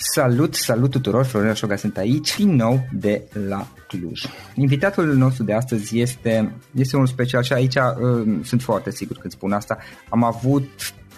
Salut, 0.00 0.54
salut 0.54 0.90
tuturor, 0.90 1.24
Florin 1.24 1.52
Șoga 1.52 1.76
sunt 1.76 1.96
aici, 1.96 2.36
din 2.36 2.54
nou 2.54 2.88
de 2.92 3.22
la 3.48 3.66
Cluj. 3.88 4.22
Invitatul 4.54 5.14
nostru 5.14 5.44
de 5.44 5.52
astăzi 5.52 5.98
este, 5.98 6.52
este 6.74 6.96
unul 6.96 7.08
special 7.08 7.42
și 7.42 7.52
aici 7.52 7.74
uh, 7.74 8.38
sunt 8.42 8.62
foarte 8.62 8.90
sigur 8.90 9.16
când 9.16 9.32
spun 9.32 9.52
asta. 9.52 9.78
Am 10.08 10.24
avut 10.24 10.68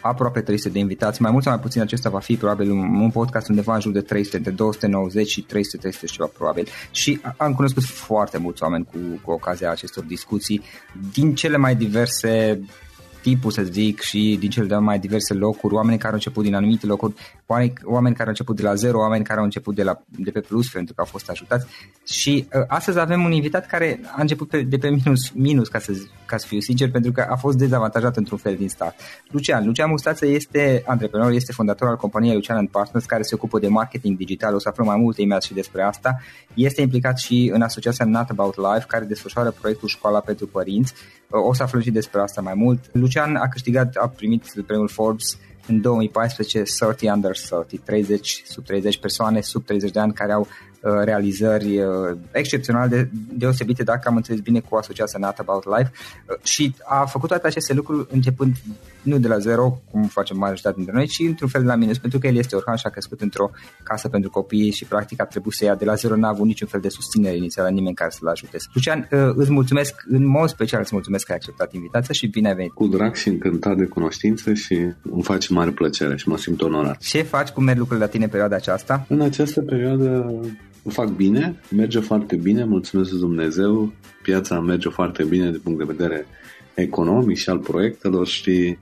aproape 0.01 0.41
300 0.41 0.73
de 0.73 0.79
invitați, 0.79 1.23
mai 1.23 1.31
mult 1.31 1.43
sau 1.43 1.53
mai 1.53 1.63
puțin 1.63 1.81
acesta 1.81 2.11
va 2.11 2.19
fi 2.19 2.37
probabil 2.37 2.71
un, 2.71 3.01
un 3.01 3.11
podcast 3.11 3.49
undeva 3.49 3.75
în 3.75 3.81
jur 3.81 3.93
de 3.93 4.01
300, 4.01 4.39
de 4.39 4.51
290 4.51 5.29
și 5.29 5.41
300, 5.41 5.77
300 5.77 6.07
și 6.07 6.13
ceva 6.13 6.31
probabil. 6.37 6.67
Și 6.91 7.21
am 7.37 7.55
cunoscut 7.55 7.85
foarte 7.85 8.39
mulți 8.39 8.63
oameni 8.63 8.85
cu, 8.85 8.99
cu 9.23 9.31
ocazia 9.31 9.71
acestor 9.71 10.05
discuții 10.05 10.63
din 11.13 11.35
cele 11.35 11.57
mai 11.57 11.75
diverse 11.75 12.61
tipul, 13.23 13.51
să 13.51 13.63
zic, 13.63 14.01
și 14.01 14.37
din 14.41 14.51
cele 14.51 14.79
mai 14.79 14.99
diverse 14.99 15.35
locuri, 15.35 15.75
oameni 15.75 15.99
care 15.99 16.09
au 16.09 16.15
început 16.15 16.45
din 16.45 16.55
anumite 16.55 16.87
locuri, 16.87 17.15
oameni, 17.51 17.73
oameni 17.85 18.15
care 18.15 18.25
au 18.25 18.31
început 18.31 18.57
de 18.57 18.63
la 18.63 18.75
zero, 18.75 18.99
oameni 18.99 19.25
care 19.25 19.39
au 19.39 19.45
început 19.45 19.75
de, 19.75 19.83
la, 19.83 20.03
de 20.07 20.31
pe 20.31 20.41
plus 20.41 20.69
pentru 20.69 20.95
că 20.95 21.01
au 21.01 21.07
fost 21.07 21.31
ajutați. 21.31 21.67
Și 22.07 22.49
uh, 22.55 22.65
astăzi 22.69 22.99
avem 22.99 23.25
un 23.25 23.33
invitat 23.33 23.67
care 23.67 24.01
a 24.17 24.21
început 24.21 24.49
pe, 24.49 24.63
de 24.63 24.77
pe 24.77 24.89
minus, 24.89 25.31
minus 25.31 25.69
ca, 25.69 25.79
să, 25.79 25.93
ca 26.27 26.37
să 26.37 26.47
fiu 26.47 26.61
sincer, 26.61 26.91
pentru 26.91 27.13
că 27.13 27.27
a 27.31 27.37
fost 27.37 27.59
dezavantajat 27.59 28.17
într-un 28.17 28.39
fel 28.39 28.57
din 28.57 28.69
start. 28.69 28.95
Lucian. 29.31 29.67
Lucian 29.67 29.91
Mustață 29.91 30.27
este 30.27 30.83
antreprenor, 30.87 31.31
este 31.31 31.53
fondator 31.53 31.89
al 31.89 31.97
companiei 31.97 32.35
Lucian 32.35 32.67
Partners, 32.67 33.05
care 33.05 33.23
se 33.23 33.35
ocupă 33.35 33.59
de 33.59 33.69
marketing 33.69 34.17
digital. 34.17 34.55
O 34.55 34.59
să 34.59 34.69
aflăm 34.69 34.87
mai 34.87 34.97
multe 34.97 35.21
imediat 35.21 35.43
și 35.43 35.55
despre 35.55 35.83
asta. 35.83 36.21
Este 36.55 36.81
implicat 36.81 37.19
și 37.19 37.51
în 37.55 37.63
asociația 37.63 38.05
Not 38.05 38.29
About 38.29 38.57
Life, 38.57 38.85
care 38.89 39.05
desfășoară 39.05 39.51
proiectul 39.51 39.89
Școala 39.89 40.21
pentru 40.21 40.47
Părinți. 40.47 40.95
Uh, 41.29 41.47
o 41.49 41.55
să 41.55 41.63
aflăm 41.63 41.83
și 41.83 41.91
despre 41.91 42.21
asta 42.21 42.41
mai 42.41 42.55
mult. 42.57 42.81
Lucian 42.93 43.37
a 43.37 43.49
câștigat, 43.49 43.95
a 43.95 44.09
primit 44.09 44.45
premiul 44.67 44.89
Forbes 44.89 45.39
în 45.71 45.81
2014 45.81 46.65
30 46.65 47.11
under 47.11 47.37
30, 47.37 47.81
30 47.85 48.43
sub 48.47 48.65
30 48.65 48.99
persoane 48.99 49.41
sub 49.41 49.65
30 49.65 49.91
de 49.91 50.01
ani 50.01 50.13
care 50.13 50.33
au 50.33 50.41
uh, 50.41 50.70
realizări 50.81 51.79
uh, 51.79 52.17
excepționale, 52.33 52.89
de, 52.89 53.09
deosebite, 53.33 53.83
dacă 53.83 54.09
am 54.09 54.17
înțeles 54.17 54.41
bine, 54.41 54.61
cu 54.61 54.77
asociația 54.77 55.19
Not 55.19 55.39
About 55.39 55.65
Life 55.65 55.91
uh, 55.93 56.37
și 56.43 56.75
a 56.85 57.05
făcut 57.05 57.29
toate 57.29 57.47
aceste 57.47 57.75
lucruri 57.75 58.07
începând 58.11 58.55
nu 59.03 59.19
de 59.19 59.29
la 59.29 59.39
zero, 59.39 59.81
cum 59.91 60.03
facem 60.03 60.37
majoritatea 60.37 60.77
dintre 60.77 60.95
noi, 60.95 61.07
ci 61.07 61.19
într-un 61.27 61.49
fel 61.49 61.61
de 61.61 61.67
la 61.67 61.75
minus, 61.75 61.99
pentru 61.99 62.19
că 62.19 62.27
el 62.27 62.37
este 62.37 62.57
orhan 62.57 62.77
și 62.77 62.87
a 62.87 62.91
crescut 62.91 63.21
într-o 63.21 63.51
casă 63.83 64.09
pentru 64.09 64.31
copii 64.31 64.71
și 64.71 64.85
practic 64.85 65.21
a 65.21 65.25
trebuit 65.25 65.55
să 65.55 65.65
ia 65.65 65.75
de 65.75 65.85
la 65.85 65.95
zero, 65.95 66.17
n-a 66.17 66.29
avut 66.29 66.47
niciun 66.47 66.69
fel 66.69 66.81
de 66.81 66.89
susținere 66.89 67.37
inițială, 67.37 67.69
nimeni 67.69 67.95
care 67.95 68.11
să-l 68.11 68.29
ajute. 68.29 68.57
Lucian, 68.75 69.09
îți 69.35 69.51
mulțumesc, 69.51 70.05
în 70.09 70.27
mod 70.27 70.49
special 70.49 70.81
îți 70.81 70.91
mulțumesc 70.93 71.25
că 71.25 71.33
ai 71.33 71.39
acceptat 71.39 71.73
invitația 71.73 72.15
și 72.15 72.27
bine 72.27 72.49
ai 72.49 72.55
venit. 72.55 72.73
Cu 72.73 72.87
drag 72.87 73.15
și 73.15 73.29
încântat 73.29 73.77
de 73.77 73.85
cunoștință 73.85 74.53
și 74.53 74.75
îmi 75.03 75.23
face 75.23 75.53
mare 75.53 75.71
plăcere 75.71 76.17
și 76.17 76.29
mă 76.29 76.39
simt 76.39 76.63
onorat. 76.63 76.99
Ce 76.99 77.23
faci, 77.23 77.49
cum 77.49 77.65
merg 77.65 77.79
lucrurile 77.79 78.05
la 78.05 78.11
tine 78.11 78.25
în 78.25 78.31
perioada 78.31 78.57
aceasta? 78.57 79.07
În 79.09 79.21
această 79.21 79.61
perioadă 79.61 80.35
o 80.83 80.91
fac 80.91 81.09
bine, 81.09 81.61
merge 81.77 82.01
foarte 82.01 82.37
bine, 82.37 82.65
mulțumesc 82.65 83.11
Dumnezeu, 83.11 83.93
piața 84.23 84.61
merge 84.61 84.89
foarte 84.89 85.25
bine 85.25 85.51
din 85.51 85.61
punct 85.63 85.79
de 85.79 85.93
vedere 85.97 86.27
economic 86.75 87.37
și 87.37 87.51
al 87.51 87.59
proiectelor 87.59 88.27
și 88.27 88.79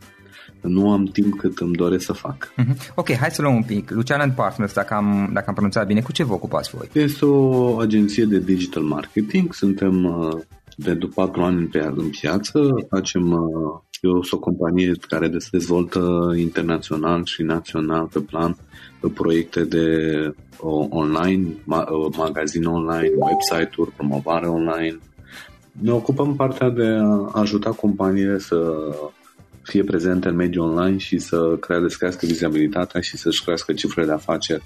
nu 0.61 0.93
am 0.93 1.05
timp 1.05 1.39
cât 1.39 1.59
îmi 1.59 1.75
doresc 1.75 2.05
să 2.05 2.13
fac. 2.13 2.53
Mm-hmm. 2.53 2.95
Ok, 2.95 3.13
hai 3.13 3.31
să 3.31 3.43
luăm 3.43 3.55
un 3.55 3.63
pic. 3.63 3.91
Lucian 3.91 4.21
and 4.21 4.33
Partners, 4.33 4.73
dacă 4.73 4.95
am, 4.95 5.31
dacă 5.33 5.45
am 5.49 5.55
pronunțat 5.55 5.87
bine, 5.87 6.01
cu 6.01 6.13
ce 6.13 6.25
vă 6.25 6.33
ocupați 6.33 6.71
voi? 6.71 6.89
Este 6.93 7.25
o 7.25 7.79
agenție 7.79 8.25
de 8.25 8.39
digital 8.39 8.83
marketing, 8.83 9.55
suntem 9.55 10.05
uh, 10.05 10.41
de 10.77 10.95
după 10.95 11.25
patru 11.25 11.43
ani 11.43 11.67
pe 11.67 11.79
în 11.97 12.09
piață, 12.09 12.61
facem 12.89 13.31
uh, 13.31 13.81
eu 14.01 14.23
sunt 14.23 14.41
o 14.41 14.45
companie 14.45 14.93
care 15.09 15.31
se 15.39 15.49
dezvoltă 15.53 16.33
internațional 16.37 17.25
și 17.25 17.43
național 17.43 18.07
pe 18.07 18.21
plan 18.21 18.57
proiecte 19.15 19.65
de 19.65 19.87
online, 20.89 21.57
magazine 22.17 22.67
online, 22.67 23.11
website-uri, 23.17 23.91
promovare 23.91 24.47
online. 24.47 24.99
Ne 25.71 25.93
ocupăm 25.93 26.37
partea 26.37 26.69
de 26.71 26.87
a 26.87 27.31
ajuta 27.33 27.71
companiile 27.71 28.39
să 28.39 28.75
fie 29.63 29.85
prezente 29.85 30.29
în 30.29 30.35
mediul 30.35 30.69
online 30.69 30.97
și 30.97 31.19
să 31.19 31.57
creadă, 31.61 31.89
să 31.89 31.97
crească 31.99 32.27
vizibilitatea 32.27 33.01
și 33.01 33.17
să-și 33.17 33.43
crească 33.45 33.73
cifrele 33.73 34.07
de 34.07 34.13
afaceri 34.13 34.63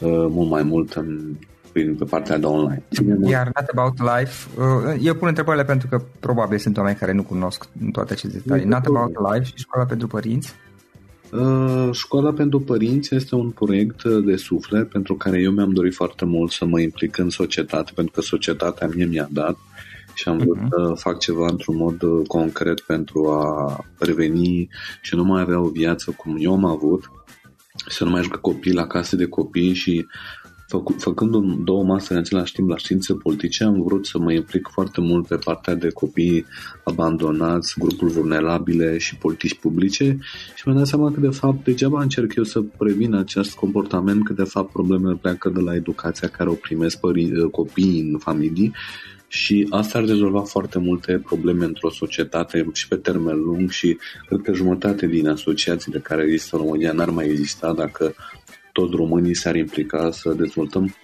uh, 0.00 0.26
mult 0.28 0.50
mai 0.50 0.62
mult 0.62 0.92
în 0.92 1.34
prin, 1.74 1.94
pe 1.94 2.04
partea 2.04 2.38
de 2.38 2.46
online. 2.46 2.82
Iar 3.28 3.50
Not 3.54 3.68
About 3.74 3.98
Life, 3.98 4.48
uh, 4.60 4.96
eu 5.00 5.14
pun 5.14 5.28
întrebările 5.28 5.64
pentru 5.64 5.88
că 5.88 6.02
probabil 6.20 6.58
sunt 6.58 6.76
oameni 6.76 6.96
care 6.96 7.12
nu 7.12 7.22
cunosc 7.22 7.68
toate 7.92 8.12
aceste 8.12 8.40
detalii. 8.44 8.64
Not 8.64 8.84
About 8.86 9.12
Life 9.32 9.44
și 9.44 9.52
Școala 9.56 9.86
pentru 9.86 10.06
Părinți? 10.06 10.54
Uh, 11.32 11.88
Școala 11.92 12.32
pentru 12.32 12.60
Părinți 12.60 13.14
este 13.14 13.34
un 13.34 13.50
proiect 13.50 14.04
de 14.04 14.36
suflet 14.36 14.88
pentru 14.88 15.14
care 15.14 15.40
eu 15.40 15.50
mi-am 15.50 15.72
dorit 15.72 15.94
foarte 15.94 16.24
mult 16.24 16.50
să 16.50 16.64
mă 16.64 16.80
implic 16.80 17.18
în 17.18 17.30
societate, 17.30 17.92
pentru 17.94 18.12
că 18.14 18.20
societatea 18.20 18.88
mie 18.94 19.04
mi-a 19.04 19.28
dat 19.30 19.56
și 20.14 20.28
am 20.28 20.38
vrut 20.38 20.56
uh-huh. 20.56 20.68
să 20.68 20.92
fac 20.94 21.18
ceva 21.18 21.46
într-un 21.50 21.76
mod 21.76 22.02
uh, 22.02 22.26
concret 22.26 22.80
pentru 22.80 23.30
a 23.30 23.76
reveni 23.98 24.68
și 25.00 25.14
nu 25.14 25.24
mai 25.24 25.40
avea 25.40 25.60
o 25.60 25.68
viață 25.68 26.10
cum 26.10 26.36
eu 26.38 26.52
am 26.52 26.64
avut, 26.64 27.10
să 27.88 28.04
nu 28.04 28.10
mai 28.10 28.18
ajungă 28.18 28.38
copii 28.38 28.72
la 28.72 28.86
case 28.86 29.16
de 29.16 29.26
copii 29.26 29.74
și 29.74 30.06
făcu- 30.74 30.96
făcând 30.98 31.64
două 31.64 31.84
mase 31.84 32.12
în 32.12 32.18
același 32.18 32.52
timp 32.52 32.68
la 32.68 32.76
științe 32.76 33.14
politice, 33.14 33.64
am 33.64 33.82
vrut 33.82 34.06
să 34.06 34.18
mă 34.18 34.32
implic 34.32 34.68
foarte 34.72 35.00
mult 35.00 35.26
pe 35.26 35.36
partea 35.36 35.74
de 35.74 35.88
copii 35.88 36.46
abandonați, 36.84 37.74
grupuri 37.78 38.12
vulnerabile 38.12 38.98
și 38.98 39.16
politici 39.16 39.54
publice 39.54 40.18
și 40.54 40.62
mi-am 40.64 40.78
dat 40.78 40.86
seama 40.86 41.12
că 41.12 41.20
de 41.20 41.28
fapt 41.28 41.64
degeaba 41.64 42.02
încerc 42.02 42.34
eu 42.34 42.44
să 42.44 42.60
previn 42.60 43.14
acest 43.14 43.54
comportament, 43.54 44.24
că 44.24 44.32
de 44.32 44.42
fapt 44.44 44.72
problemele 44.72 45.18
pleacă 45.20 45.48
de 45.48 45.60
la 45.60 45.74
educația 45.74 46.28
care 46.28 46.48
o 46.48 46.54
primesc 46.54 46.96
pări- 46.96 47.50
copiii 47.50 48.00
în 48.00 48.18
familii 48.18 48.72
și 49.28 49.66
asta 49.70 49.98
ar 49.98 50.04
rezolva 50.04 50.40
foarte 50.40 50.78
multe 50.78 51.22
probleme 51.24 51.64
într-o 51.64 51.90
societate 51.90 52.66
și 52.72 52.88
pe 52.88 52.96
termen 52.96 53.36
lung 53.36 53.70
și 53.70 53.98
cred 54.26 54.40
că 54.42 54.52
jumătate 54.52 55.06
din 55.06 55.28
asociațiile 55.28 55.98
care 55.98 56.22
există 56.22 56.56
în 56.56 56.62
România 56.62 56.92
n-ar 56.92 57.10
mai 57.10 57.26
exista 57.26 57.72
dacă 57.72 58.14
toți 58.74 58.96
românii 58.96 59.34
s-ar 59.34 59.56
implica 59.56 60.10
să 60.10 60.34
dezvoltăm 60.36 60.94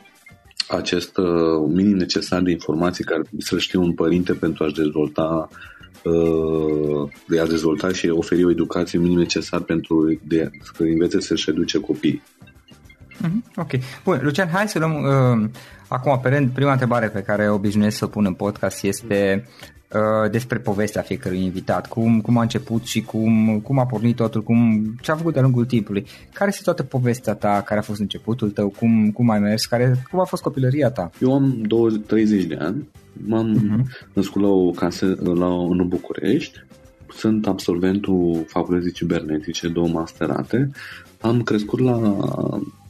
acest 0.68 1.16
uh, 1.16 1.26
minim 1.66 1.96
necesar 1.96 2.40
de 2.42 2.50
informații 2.50 3.04
care 3.04 3.22
să 3.38 3.58
știe 3.58 3.78
un 3.78 3.92
părinte 3.92 4.32
pentru 4.32 4.64
a-și 4.64 4.74
dezvolta 4.74 5.48
uh, 6.04 7.10
de 7.28 7.40
a 7.40 7.46
dezvolta 7.46 7.92
și 7.92 8.08
oferi 8.08 8.44
o 8.44 8.50
educație 8.50 8.98
minim 8.98 9.18
necesar 9.18 9.60
pentru 9.60 10.20
de, 10.22 10.50
să 10.62 10.82
învețe 10.82 11.20
să-și 11.20 11.50
educe 11.50 11.78
copiii. 11.78 12.22
Mm-hmm. 13.20 13.54
Ok. 13.56 13.70
Bun, 14.04 14.20
Lucian, 14.22 14.48
hai 14.48 14.68
să 14.68 14.78
luăm 14.78 14.94
uh, 14.94 15.48
acum 15.88 16.20
pe 16.22 16.28
rând. 16.28 16.50
Prima 16.50 16.72
întrebare 16.72 17.08
pe 17.08 17.22
care 17.22 17.50
obișnuiesc 17.50 17.96
să 17.96 18.04
o 18.04 18.08
pun 18.08 18.24
în 18.24 18.34
podcast 18.34 18.84
este 18.84 19.46
Uh, 19.94 20.30
despre 20.30 20.58
povestea 20.58 21.02
fiecărui 21.02 21.42
invitat, 21.42 21.88
cum, 21.88 22.20
cum 22.20 22.38
a 22.38 22.42
început 22.42 22.84
și 22.84 23.02
cum, 23.02 23.60
cum 23.62 23.78
a 23.78 23.86
pornit 23.86 24.16
totul, 24.16 24.42
cum, 24.42 24.82
ce 25.00 25.10
a 25.10 25.16
făcut 25.16 25.32
de-a 25.32 25.42
lungul 25.42 25.64
timpului. 25.64 26.06
Care 26.32 26.50
este 26.50 26.62
toată 26.64 26.82
povestea 26.82 27.34
ta, 27.34 27.62
care 27.64 27.80
a 27.80 27.82
fost 27.82 28.00
începutul 28.00 28.50
tău, 28.50 28.68
cum, 28.68 29.10
cum 29.10 29.30
ai 29.30 29.38
mers, 29.38 29.66
care, 29.66 30.02
cum 30.10 30.20
a 30.20 30.24
fost 30.24 30.42
copilăria 30.42 30.90
ta? 30.90 31.10
Eu 31.20 31.34
am 31.34 31.62
20, 31.66 32.06
30 32.06 32.44
de 32.44 32.54
ani, 32.54 32.88
m-am 33.26 33.56
uh-huh. 33.56 34.12
născut 34.12 34.42
la 34.42 34.48
o 34.48 34.70
casă 34.70 35.16
la, 35.34 35.62
în 35.62 35.88
București, 35.88 36.58
sunt 37.16 37.46
absolventul 37.46 38.44
facultății 38.46 38.92
cibernetice, 38.92 39.68
două 39.68 39.88
masterate, 39.88 40.70
am 41.20 41.42
crescut 41.42 41.80
la, 41.80 42.16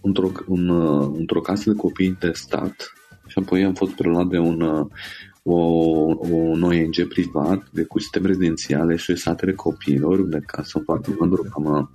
într-o, 0.00 0.30
în, 0.48 0.70
într-o 1.18 1.40
casă 1.40 1.70
de 1.70 1.76
copii 1.76 2.16
de 2.20 2.30
stat 2.34 2.94
și 3.26 3.38
apoi 3.38 3.64
am 3.64 3.74
fost 3.74 3.92
preluat 3.92 4.26
de 4.26 4.38
un 4.38 4.88
o, 5.42 5.56
un 6.28 6.62
ONG 6.62 7.08
privat 7.08 7.68
de 7.72 7.82
cu 7.82 7.98
sistem 7.98 8.24
rezidențiale 8.24 8.96
și 8.96 9.16
satele 9.16 9.52
copiilor, 9.52 10.18
unde 10.18 10.42
ca 10.46 10.62
sunt 10.62 10.84
foarte 10.84 11.16
mândru 11.18 11.42
că 11.42 11.50
am, 11.54 11.90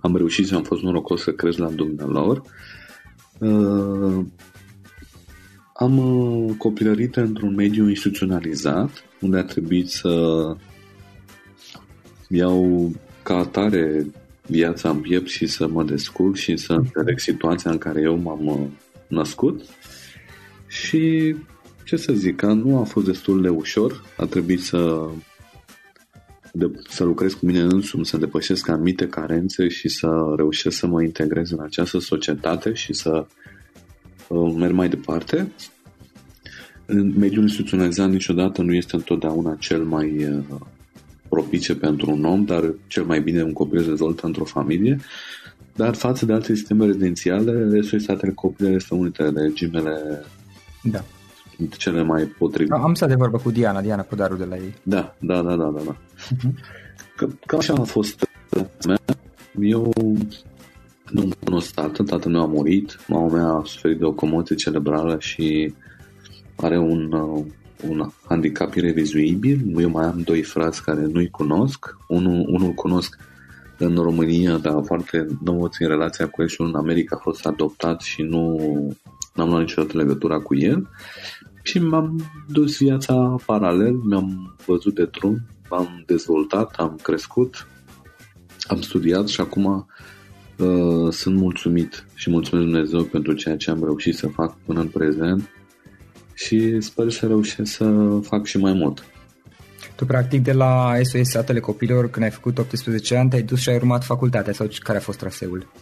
am 0.00 0.16
reușit 0.16 0.46
și 0.46 0.54
am 0.54 0.62
fost 0.62 0.82
norocos 0.82 1.22
să 1.22 1.32
cresc 1.32 1.58
la 1.58 1.68
dumnealor. 1.68 2.42
Uh, 3.38 4.24
am 5.74 5.98
uh, 5.98 6.54
copilărit 6.58 7.16
într-un 7.16 7.54
mediu 7.54 7.88
instituționalizat, 7.88 8.90
unde 9.20 9.38
a 9.38 9.44
trebuit 9.44 9.88
să 9.88 10.56
iau 12.28 12.90
ca 13.22 13.36
atare 13.36 14.06
viața 14.46 14.90
în 14.90 15.00
piept 15.00 15.28
și 15.28 15.46
să 15.46 15.68
mă 15.68 15.84
descurc 15.84 16.34
și 16.34 16.56
să 16.56 16.72
înțeleg 16.72 17.18
situația 17.18 17.70
în 17.70 17.78
care 17.78 18.00
eu 18.00 18.16
m-am 18.16 18.46
uh, 18.46 18.66
născut. 19.08 19.62
Și 20.66 21.34
ce 21.84 21.96
să 21.96 22.12
zic, 22.12 22.42
nu 22.42 22.78
a 22.78 22.82
fost 22.82 23.06
destul 23.06 23.42
de 23.42 23.48
ușor. 23.48 24.04
A 24.16 24.24
trebuit 24.24 24.62
să, 24.62 25.08
de, 26.52 26.70
să 26.88 27.04
lucrez 27.04 27.32
cu 27.32 27.46
mine 27.46 27.60
însumi, 27.60 28.06
să 28.06 28.16
depășesc 28.16 28.68
anumite 28.68 29.06
carențe 29.06 29.68
și 29.68 29.88
să 29.88 30.32
reușesc 30.36 30.76
să 30.76 30.86
mă 30.86 31.02
integrez 31.02 31.50
în 31.50 31.60
această 31.60 31.98
societate 31.98 32.72
și 32.72 32.92
să 32.92 33.26
uh, 34.28 34.54
merg 34.56 34.72
mai 34.72 34.88
departe. 34.88 35.52
În 36.86 37.18
mediul 37.18 37.42
instituționalizat 37.42 38.10
niciodată 38.10 38.62
nu 38.62 38.74
este 38.74 38.96
întotdeauna 38.96 39.56
cel 39.58 39.82
mai 39.82 40.24
uh, 40.24 40.60
propice 41.28 41.74
pentru 41.74 42.10
un 42.10 42.24
om, 42.24 42.44
dar 42.44 42.74
cel 42.86 43.04
mai 43.04 43.20
bine 43.20 43.42
un 43.42 43.52
copil 43.52 43.80
se 43.80 43.88
dezvoltă 43.88 44.26
într-o 44.26 44.44
familie. 44.44 44.98
Dar 45.76 45.94
față 45.94 46.26
de 46.26 46.32
alte 46.32 46.54
sisteme 46.54 46.86
rezidențiale, 46.86 47.68
restul 47.70 47.98
statele 47.98 48.32
copilului 48.32 48.76
este 48.76 48.94
unul 48.94 49.10
dintre 49.16 49.40
regimele 49.40 50.24
da 50.82 51.04
cele 51.76 52.02
mai 52.02 52.24
potrivite. 52.24 52.74
Am 52.74 52.94
să 52.94 53.06
de 53.06 53.14
vorbă 53.14 53.38
cu 53.38 53.50
Diana, 53.50 53.80
Diana 53.80 54.02
Podaru 54.02 54.36
de 54.36 54.44
la 54.44 54.56
ei. 54.56 54.74
Da, 54.82 55.14
da, 55.18 55.42
da, 55.42 55.56
da, 55.56 55.70
da. 55.74 55.80
da. 55.84 55.96
Uh-huh. 55.96 56.82
Că, 57.16 57.28
că 57.46 57.56
așa 57.56 57.74
a 57.74 57.82
fost 57.82 58.28
mea. 58.86 58.98
Eu 59.60 59.92
nu 61.10 61.28
cunosc 61.44 61.74
tatăl, 61.74 62.06
tatăl 62.06 62.32
meu 62.32 62.42
a 62.42 62.46
murit, 62.46 62.98
mama 63.08 63.28
mea 63.28 63.46
a 63.46 63.62
suferit 63.64 63.98
de 63.98 64.04
o 64.04 64.12
comoție 64.12 64.56
cerebrală 64.56 65.16
și 65.18 65.74
are 66.56 66.78
un, 66.78 67.12
uh, 67.12 67.44
un 67.88 68.10
handicap 68.28 68.74
irevizuibil. 68.74 69.80
Eu 69.80 69.90
mai 69.90 70.04
am 70.04 70.20
doi 70.24 70.42
frați 70.42 70.82
care 70.82 71.06
nu-i 71.12 71.30
cunosc. 71.30 71.96
Unul, 72.08 72.46
unul 72.48 72.72
cunosc 72.72 73.18
în 73.78 73.94
România, 73.94 74.56
dar 74.56 74.82
foarte 74.84 75.26
nou 75.44 75.68
țin 75.68 75.88
relația 75.88 76.28
cu 76.28 76.42
el 76.42 76.48
și 76.48 76.60
în 76.60 76.74
America 76.74 77.16
a 77.16 77.22
fost 77.22 77.46
adoptat 77.46 78.00
și 78.00 78.22
nu 78.22 78.58
n-am 79.34 79.48
luat 79.48 79.60
niciodată 79.60 79.98
legătura 79.98 80.38
cu 80.38 80.56
el 80.56 80.88
și 81.66 81.78
m-am 81.78 82.30
dus 82.48 82.78
viața 82.78 83.36
paralel, 83.46 83.92
mi-am 83.92 84.56
văzut 84.66 84.94
de 84.94 85.04
drum, 85.04 85.46
m-am 85.70 86.02
dezvoltat, 86.06 86.74
am 86.76 86.98
crescut, 87.02 87.66
am 88.66 88.80
studiat 88.80 89.28
și 89.28 89.40
acum 89.40 89.86
uh, 90.58 91.12
sunt 91.12 91.36
mulțumit 91.36 92.06
și 92.14 92.30
mulțumesc 92.30 92.66
Dumnezeu 92.66 93.02
pentru 93.02 93.32
ceea 93.32 93.56
ce 93.56 93.70
am 93.70 93.84
reușit 93.84 94.16
să 94.16 94.26
fac 94.26 94.56
până 94.64 94.80
în 94.80 94.88
prezent 94.88 95.50
și 96.34 96.80
sper 96.80 97.10
să 97.10 97.26
reușesc 97.26 97.72
să 97.72 98.18
fac 98.22 98.44
și 98.44 98.58
mai 98.58 98.72
mult. 98.72 99.04
Tu, 99.96 100.04
practic, 100.04 100.42
de 100.42 100.52
la 100.52 100.94
SOS 101.02 101.28
Satele 101.28 101.60
Copilor, 101.60 102.10
când 102.10 102.24
ai 102.24 102.30
făcut 102.30 102.58
18 102.58 103.16
ani, 103.16 103.30
te-ai 103.30 103.42
dus 103.42 103.60
și 103.60 103.68
ai 103.68 103.76
urmat 103.76 104.04
facultatea 104.04 104.52
sau 104.52 104.68
care 104.78 104.98
a 104.98 105.00
fost 105.00 105.18
traseul? 105.18 105.72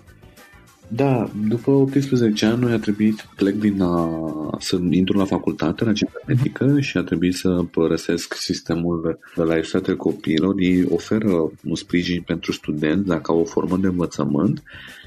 Da, 0.95 1.31
după 1.49 1.71
18 1.71 2.47
ani 2.47 2.61
noi 2.61 2.73
a 2.73 2.79
trebuit 2.79 3.17
să 3.17 3.25
plec 3.37 3.55
din 3.55 3.83
a, 3.83 4.11
să 4.59 4.79
intru 4.91 5.19
la 5.19 5.25
facultate, 5.25 5.85
la 5.85 5.93
cibernetică 5.93 6.81
și 6.81 6.97
a 6.97 7.03
trebuit 7.03 7.35
să 7.35 7.65
părăsesc 7.71 8.35
sistemul 8.35 9.01
de 9.03 9.19
la 9.35 9.43
Universitatea 9.43 9.97
Copiilor. 9.97 10.55
Ei 10.59 10.87
oferă 10.89 11.51
un 11.65 11.75
sprijin 11.75 12.23
pentru 12.23 12.53
studenți, 12.53 13.07
dacă 13.07 13.33
au 13.33 13.41
o 13.41 13.45
formă 13.45 13.77
de 13.77 13.87
învățământ. 13.87 14.63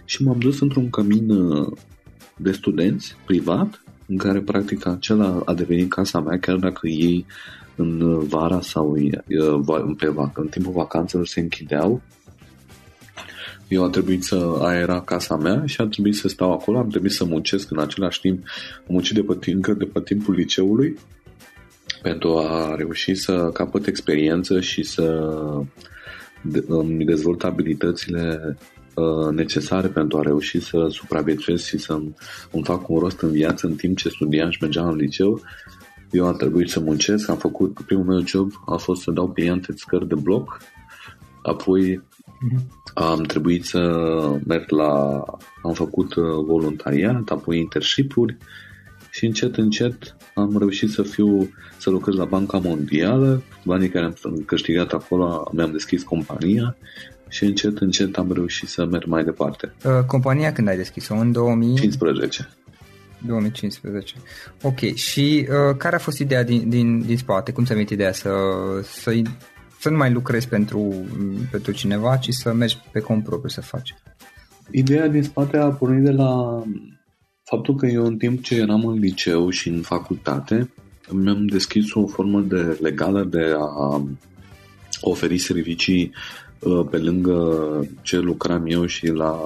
Și 0.06 0.24
m-am 0.24 0.40
dus 0.40 0.60
într-un 0.60 0.90
cămin 0.90 1.30
uh, 1.30 1.72
de 2.38 2.52
studenți 2.52 3.16
privat 3.26 3.84
în 4.08 4.18
care 4.18 4.40
practic 4.40 4.88
acela 4.88 5.42
a 5.46 5.54
devenit 5.54 5.90
casa 5.90 6.20
mea, 6.20 6.40
chiar 6.40 6.56
dacă 6.56 6.88
ei 6.88 7.26
în 7.76 8.20
vara 8.28 8.62
sau 8.62 8.92
uh, 8.92 9.96
pe, 9.98 10.14
în 10.34 10.48
timpul 10.48 10.72
vacanțelor 10.72 11.28
se 11.28 11.40
închideau, 11.40 12.02
eu 13.68 13.84
a 13.84 13.90
trebuit 13.90 14.24
să 14.24 14.58
aera 14.62 15.02
casa 15.02 15.36
mea 15.36 15.66
și 15.66 15.82
a 15.82 15.86
trebuit 15.86 16.16
să 16.16 16.28
stau 16.28 16.52
acolo, 16.52 16.78
am 16.78 16.90
trebuit 16.90 17.12
să 17.12 17.26
muncesc 17.26 17.72
în 17.72 17.80
același 17.80 18.20
timp, 18.20 18.44
am 18.78 18.84
muncit 18.88 19.16
de 19.16 19.22
pe, 19.22 19.52
încă 19.52 19.74
de 19.74 19.86
pe 19.86 20.02
timpul 20.02 20.34
liceului 20.34 20.98
pentru 22.02 22.38
a 22.38 22.76
reuși 22.76 23.16
să 23.16 23.50
capăt 23.54 23.88
experiență 23.88 24.60
și 24.60 24.84
să 24.84 25.34
îmi 26.68 27.06
dezvolt 27.06 27.44
abilitățile 27.44 28.58
uh, 28.94 29.34
necesare 29.34 29.88
pentru 29.88 30.18
a 30.18 30.22
reuși 30.22 30.60
să 30.60 30.88
supraviețuiesc 30.90 31.66
și 31.66 31.78
să 31.78 31.94
îmi 32.52 32.64
fac 32.64 32.90
un 32.90 33.00
rost 33.00 33.20
în 33.20 33.32
viață 33.32 33.68
în 33.68 33.76
timp 33.76 33.98
ce 33.98 34.10
studiam 34.10 34.50
și 34.50 34.58
mergeam 34.62 34.88
în 34.88 34.96
liceu. 34.96 35.42
Eu 36.12 36.28
am 36.28 36.36
trebuit 36.36 36.70
să 36.70 36.80
muncesc, 36.80 37.30
am 37.30 37.38
făcut 37.38 37.82
primul 37.86 38.06
meu 38.06 38.26
job 38.26 38.52
a 38.66 38.76
fost 38.76 39.02
să 39.02 39.12
dau 39.12 39.30
pliante 39.30 39.74
scări 39.76 40.08
de 40.08 40.16
bloc, 40.16 40.60
apoi 41.46 42.02
am 42.94 43.24
trebuit 43.24 43.66
să 43.66 43.80
merg 44.48 44.70
la... 44.70 45.24
am 45.62 45.74
făcut 45.74 46.16
uh, 46.16 46.24
voluntariat, 46.46 47.30
apoi 47.30 47.60
internship-uri 47.60 48.38
și 49.10 49.26
încet, 49.26 49.56
încet 49.56 50.16
am 50.34 50.58
reușit 50.58 50.90
să 50.90 51.04
fiu, 51.04 51.50
să 51.78 51.90
lucrez 51.90 52.16
la 52.16 52.26
Banca 52.26 52.58
Mondială, 52.58 53.42
banii 53.64 53.90
care 53.90 54.06
am 54.06 54.44
câștigat 54.46 54.92
acolo 54.94 55.52
mi-am 55.54 55.72
deschis 55.72 56.04
compania 56.04 56.78
și 57.30 57.44
încet, 57.44 57.78
încet 57.78 58.18
am 58.18 58.32
reușit 58.32 58.70
să 58.70 58.86
merg 58.86 59.06
mai 59.06 59.24
departe. 59.24 59.74
Uh, 59.86 60.06
compania 60.08 60.52
când 60.52 60.68
ai 60.68 60.78
deschis-o? 60.78 61.16
În 61.16 61.32
2015. 61.32 62.50
2015. 63.26 64.16
Ok. 64.62 64.80
Și 64.94 65.48
uh, 65.50 65.76
care 65.78 65.96
a 65.96 66.00
fost 66.00 66.20
ideea 66.20 66.44
din, 66.44 66.70
din, 66.70 67.02
din 67.06 67.18
spate? 67.18 67.52
Cum 67.52 67.64
ți-a 67.64 67.76
venit 67.76 67.90
ideea 67.90 68.12
să, 68.12 68.32
să 68.84 69.12
să 69.86 69.92
nu 69.92 69.98
mai 69.98 70.12
lucrezi 70.12 70.48
pentru, 70.48 70.94
pentru 71.52 71.72
cineva, 71.72 72.18
ci 72.18 72.30
să 72.30 72.54
mergi 72.54 72.78
pe 72.92 73.00
cont 73.00 73.24
propriu 73.24 73.50
să 73.50 73.62
faci. 73.62 73.96
Ideea 74.72 75.08
din 75.08 75.24
spate 75.24 75.58
a 75.58 75.70
pornit 75.70 76.04
de 76.04 76.12
la 76.12 76.64
faptul 77.44 77.76
că 77.76 77.86
eu 77.86 78.06
în 78.06 78.18
timp 78.18 78.44
ce 78.44 78.56
eram 78.56 78.86
în 78.86 79.00
liceu 79.00 79.50
și 79.50 79.70
în 79.70 79.82
facultate 79.82 80.70
mi-am 81.10 81.46
deschis 81.46 81.94
o 81.94 82.08
formă 82.08 82.42
de 82.42 82.78
legală 82.82 83.24
de 83.24 83.54
a 83.58 84.04
oferi 85.02 85.38
servicii 85.38 86.12
uh, 86.60 86.88
pe 86.90 86.98
lângă 86.98 87.40
ce 88.02 88.20
lucram 88.20 88.66
eu 88.68 88.86
și 88.86 89.08
la 89.08 89.40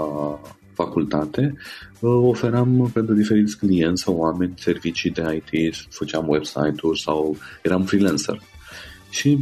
facultate, 0.74 1.54
uh, 2.00 2.20
oferam 2.24 2.90
pentru 2.94 3.14
diferiți 3.14 3.58
clienți 3.58 4.04
sau 4.04 4.16
oameni 4.16 4.54
servicii 4.58 5.10
de 5.12 5.44
IT, 5.52 5.76
făceam 5.90 6.28
website-uri 6.28 7.02
sau 7.02 7.38
eram 7.64 7.84
freelancer. 7.84 8.42
Și 9.10 9.38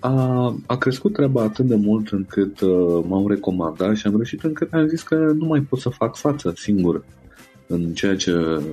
a, 0.00 0.56
a 0.66 0.76
crescut 0.76 1.12
treaba 1.12 1.42
atât 1.42 1.64
de 1.64 1.74
mult 1.74 2.08
încât 2.08 2.60
uh, 2.60 3.04
m-au 3.08 3.28
recomandat 3.28 3.96
și 3.96 4.06
am 4.06 4.12
reușit 4.12 4.42
încât 4.42 4.72
am 4.72 4.86
zis 4.86 5.02
că 5.02 5.14
nu 5.14 5.46
mai 5.46 5.60
pot 5.60 5.78
să 5.78 5.88
fac 5.88 6.16
față 6.16 6.52
singur 6.56 7.04
în 7.66 7.92
ceea 7.92 8.16
ce 8.16 8.30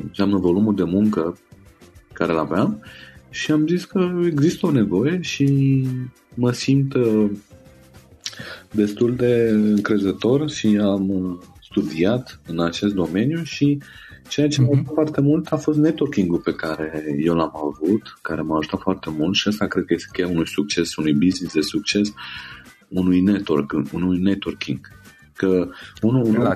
înseamnă 0.08 0.38
volumul 0.38 0.76
de 0.76 0.84
muncă 0.84 1.38
care 2.14 2.32
îl 2.32 2.38
aveam. 2.38 2.82
Și 3.30 3.52
am 3.52 3.68
zis 3.68 3.86
că 3.86 4.12
există 4.26 4.66
o 4.66 4.72
nevoie 4.72 5.22
și 5.22 5.88
mă 6.34 6.52
simt 6.52 6.94
uh, 6.94 7.30
destul 8.72 9.16
de 9.16 9.50
încrezător 9.52 10.50
și 10.50 10.80
am 10.82 11.10
uh, 11.10 11.38
studiat 11.62 12.42
în 12.48 12.60
acest 12.60 12.94
domeniu 12.94 13.44
și 13.44 13.78
Ceea 14.30 14.48
ce 14.48 14.62
m-a 14.62 14.68
ajutat 14.72 14.94
foarte 14.94 15.22
mult 15.22 15.52
a 15.52 15.56
fost 15.56 15.78
networking-ul 15.78 16.40
pe 16.40 16.54
care 16.54 17.16
eu 17.20 17.36
l-am 17.36 17.52
avut, 17.56 18.20
care 18.22 18.42
m-a 18.42 18.58
ajutat 18.58 18.80
foarte 18.80 19.10
mult 19.18 19.36
și 19.36 19.48
asta 19.48 19.68
cred 19.68 19.86
că 19.86 19.94
este 19.94 20.08
cheia 20.12 20.28
unui 20.28 20.48
succes, 20.48 20.96
unui 20.96 21.14
business 21.14 21.54
de 21.54 21.62
succes, 21.62 22.14
unui 22.88 23.22
network, 23.22 23.76
unui 23.92 24.20
networking. 24.20 24.80
Că 25.34 25.70
unul, 26.02 26.24
un 26.24 26.36
om, 26.36 26.54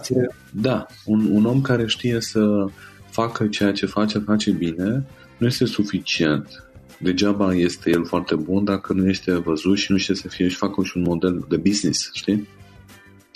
da, 0.51 0.85
un, 1.05 1.27
un 1.31 1.45
om 1.45 1.61
care 1.61 1.85
știe 1.85 2.19
să 2.19 2.65
facă 3.09 3.47
ceea 3.47 3.71
ce 3.71 3.85
face, 3.85 4.17
face 4.17 4.51
bine, 4.51 5.05
nu 5.37 5.47
este 5.47 5.65
suficient. 5.65 6.63
Degeaba 6.99 7.53
este 7.53 7.89
el 7.89 8.05
foarte 8.05 8.35
bun 8.35 8.63
dacă 8.63 8.93
nu 8.93 9.09
este 9.09 9.33
văzut 9.33 9.77
și 9.77 9.91
nu 9.91 9.97
știe 9.97 10.15
să 10.15 10.27
fie 10.27 10.47
și 10.47 10.55
facă 10.55 10.83
și 10.83 10.97
un 10.97 11.03
model 11.03 11.45
de 11.49 11.57
business, 11.57 12.09
știi? 12.13 12.47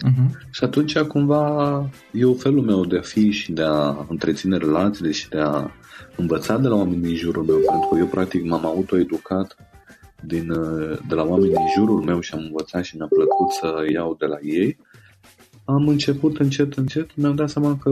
Uh-huh. 0.05 0.49
Și 0.51 0.63
atunci, 0.63 0.99
cumva, 0.99 1.89
eu 2.11 2.33
felul 2.33 2.63
meu 2.63 2.85
de 2.85 2.97
a 2.97 3.01
fi 3.01 3.29
și 3.29 3.51
de 3.51 3.61
a 3.61 4.05
întreține 4.09 4.57
relațiile 4.57 5.11
și 5.11 5.29
de 5.29 5.39
a 5.39 5.71
învăța 6.15 6.57
de 6.57 6.67
la 6.67 6.75
oamenii 6.75 7.07
din 7.07 7.15
jurul 7.15 7.43
meu, 7.43 7.57
pentru 7.57 7.89
că 7.91 7.97
eu, 7.97 8.05
practic, 8.05 8.43
m-am 8.43 8.65
autoeducat 8.65 9.55
din, 10.23 10.47
de 11.07 11.15
la 11.15 11.23
oamenii 11.23 11.55
din 11.55 11.67
jurul 11.77 12.01
meu 12.01 12.19
și 12.19 12.33
am 12.33 12.39
învățat 12.39 12.83
și 12.83 12.97
mi-a 12.97 13.07
plăcut 13.07 13.51
să 13.51 13.85
iau 13.93 14.15
de 14.19 14.25
la 14.25 14.37
ei, 14.41 14.77
am 15.65 15.87
început 15.87 16.39
încet, 16.39 16.73
încet, 16.73 17.15
mi-am 17.15 17.35
dat 17.35 17.49
seama 17.49 17.77
că 17.77 17.89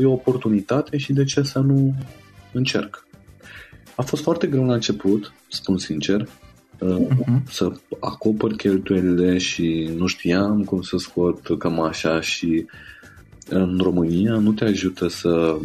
e 0.00 0.04
o 0.04 0.12
oportunitate 0.12 0.96
și 0.96 1.12
de 1.12 1.24
ce 1.24 1.42
să 1.42 1.58
nu 1.58 1.94
încerc. 2.52 3.06
A 3.96 4.02
fost 4.02 4.22
foarte 4.22 4.46
greu 4.46 4.66
la 4.66 4.74
început, 4.74 5.32
spun 5.48 5.78
sincer, 5.78 6.28
uh-huh. 6.80 7.42
să 7.50 7.72
acopăr 8.00 8.52
cheltuielile 8.52 9.38
și 9.38 9.90
nu 9.96 10.06
știam 10.06 10.64
cum 10.64 10.82
să 10.82 10.96
scot 10.96 11.58
cămașa 11.58 12.20
și 12.20 12.66
în 13.48 13.78
România 13.82 14.34
nu 14.34 14.52
te 14.52 14.64
ajută 14.64 15.08
să 15.08 15.56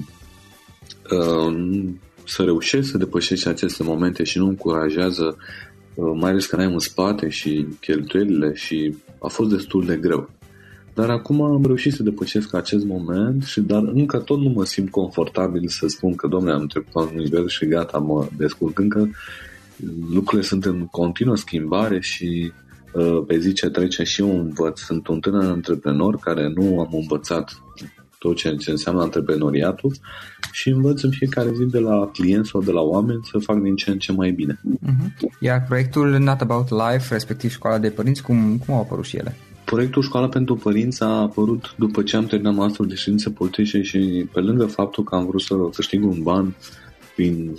uh, 1.11 1.83
să 2.27 2.43
reușești 2.43 2.91
să 2.91 2.97
depășești 2.97 3.47
aceste 3.47 3.83
momente 3.83 4.23
și 4.23 4.37
nu 4.37 4.47
încurajează 4.47 5.37
uh, 5.95 6.11
mai 6.19 6.29
ales 6.29 6.45
că 6.45 6.55
n-ai 6.55 6.71
în 6.73 6.79
spate 6.79 7.29
și 7.29 7.67
cheltuielile 7.79 8.53
și 8.53 8.95
a 9.19 9.27
fost 9.27 9.49
destul 9.49 9.85
de 9.85 9.95
greu. 9.95 10.29
Dar 10.93 11.09
acum 11.09 11.41
am 11.41 11.65
reușit 11.65 11.93
să 11.93 12.03
depășesc 12.03 12.53
acest 12.53 12.85
moment 12.85 13.43
și 13.43 13.61
dar 13.61 13.83
încă 13.83 14.17
tot 14.17 14.39
nu 14.39 14.49
mă 14.49 14.65
simt 14.65 14.89
confortabil 14.89 15.67
să 15.67 15.87
spun 15.87 16.15
că, 16.15 16.27
domnule, 16.27 16.53
am 16.53 16.67
trecut 16.67 16.93
la 16.93 17.01
un 17.01 17.15
nivel 17.15 17.47
și 17.47 17.65
gata, 17.65 17.97
mă 17.97 18.27
descurc. 18.37 18.79
Încă 18.79 19.09
lucrurile 20.13 20.47
sunt 20.47 20.65
în 20.65 20.85
continuă 20.85 21.35
schimbare 21.35 21.99
și 21.99 22.51
uh, 22.93 23.23
pe 23.27 23.39
zi 23.39 23.53
ce 23.53 23.69
trece 23.69 24.03
și 24.03 24.21
eu 24.21 24.39
învăț. 24.39 24.79
Sunt 24.79 25.07
un 25.07 25.19
tânăr 25.19 25.49
antreprenor 25.49 26.15
care 26.15 26.53
nu 26.55 26.79
am 26.79 26.89
învățat 26.91 27.61
tot 28.17 28.35
ce, 28.35 28.55
ce 28.55 28.71
înseamnă 28.71 29.01
antreprenoriatul 29.01 29.95
și 30.51 30.69
învăț 30.69 31.01
în 31.01 31.09
fiecare 31.09 31.51
zi 31.53 31.63
de 31.65 31.79
la 31.79 32.09
clienți 32.13 32.49
sau 32.49 32.61
de 32.61 32.71
la 32.71 32.81
oameni 32.81 33.19
să 33.31 33.37
fac 33.37 33.61
din 33.61 33.75
ce 33.75 33.91
în 33.91 33.99
ce 33.99 34.11
mai 34.11 34.31
bine. 34.31 34.59
Uh-huh. 34.63 35.39
Iar 35.39 35.63
proiectul 35.67 36.17
Not 36.17 36.41
About 36.41 36.69
Life, 36.69 37.13
respectiv 37.13 37.51
școala 37.51 37.77
de 37.77 37.89
părinți, 37.89 38.21
cum, 38.21 38.57
cum 38.65 38.73
au 38.73 38.81
apărut 38.81 39.05
și 39.05 39.17
ele? 39.17 39.35
Proiectul 39.65 40.01
Școala 40.01 40.27
pentru 40.27 40.55
Părinți 40.55 41.03
a 41.03 41.07
apărut 41.07 41.75
după 41.77 42.03
ce 42.03 42.15
am 42.15 42.25
terminat 42.25 42.53
masterul 42.53 42.87
de 42.87 42.95
științe 42.95 43.29
politice 43.29 43.81
și 43.81 44.27
pe 44.33 44.39
lângă 44.39 44.65
faptul 44.65 45.03
că 45.03 45.15
am 45.15 45.25
vrut 45.25 45.41
să 45.41 45.55
câștig 45.73 46.03
un 46.03 46.23
ban 46.23 46.55
prin 47.15 47.55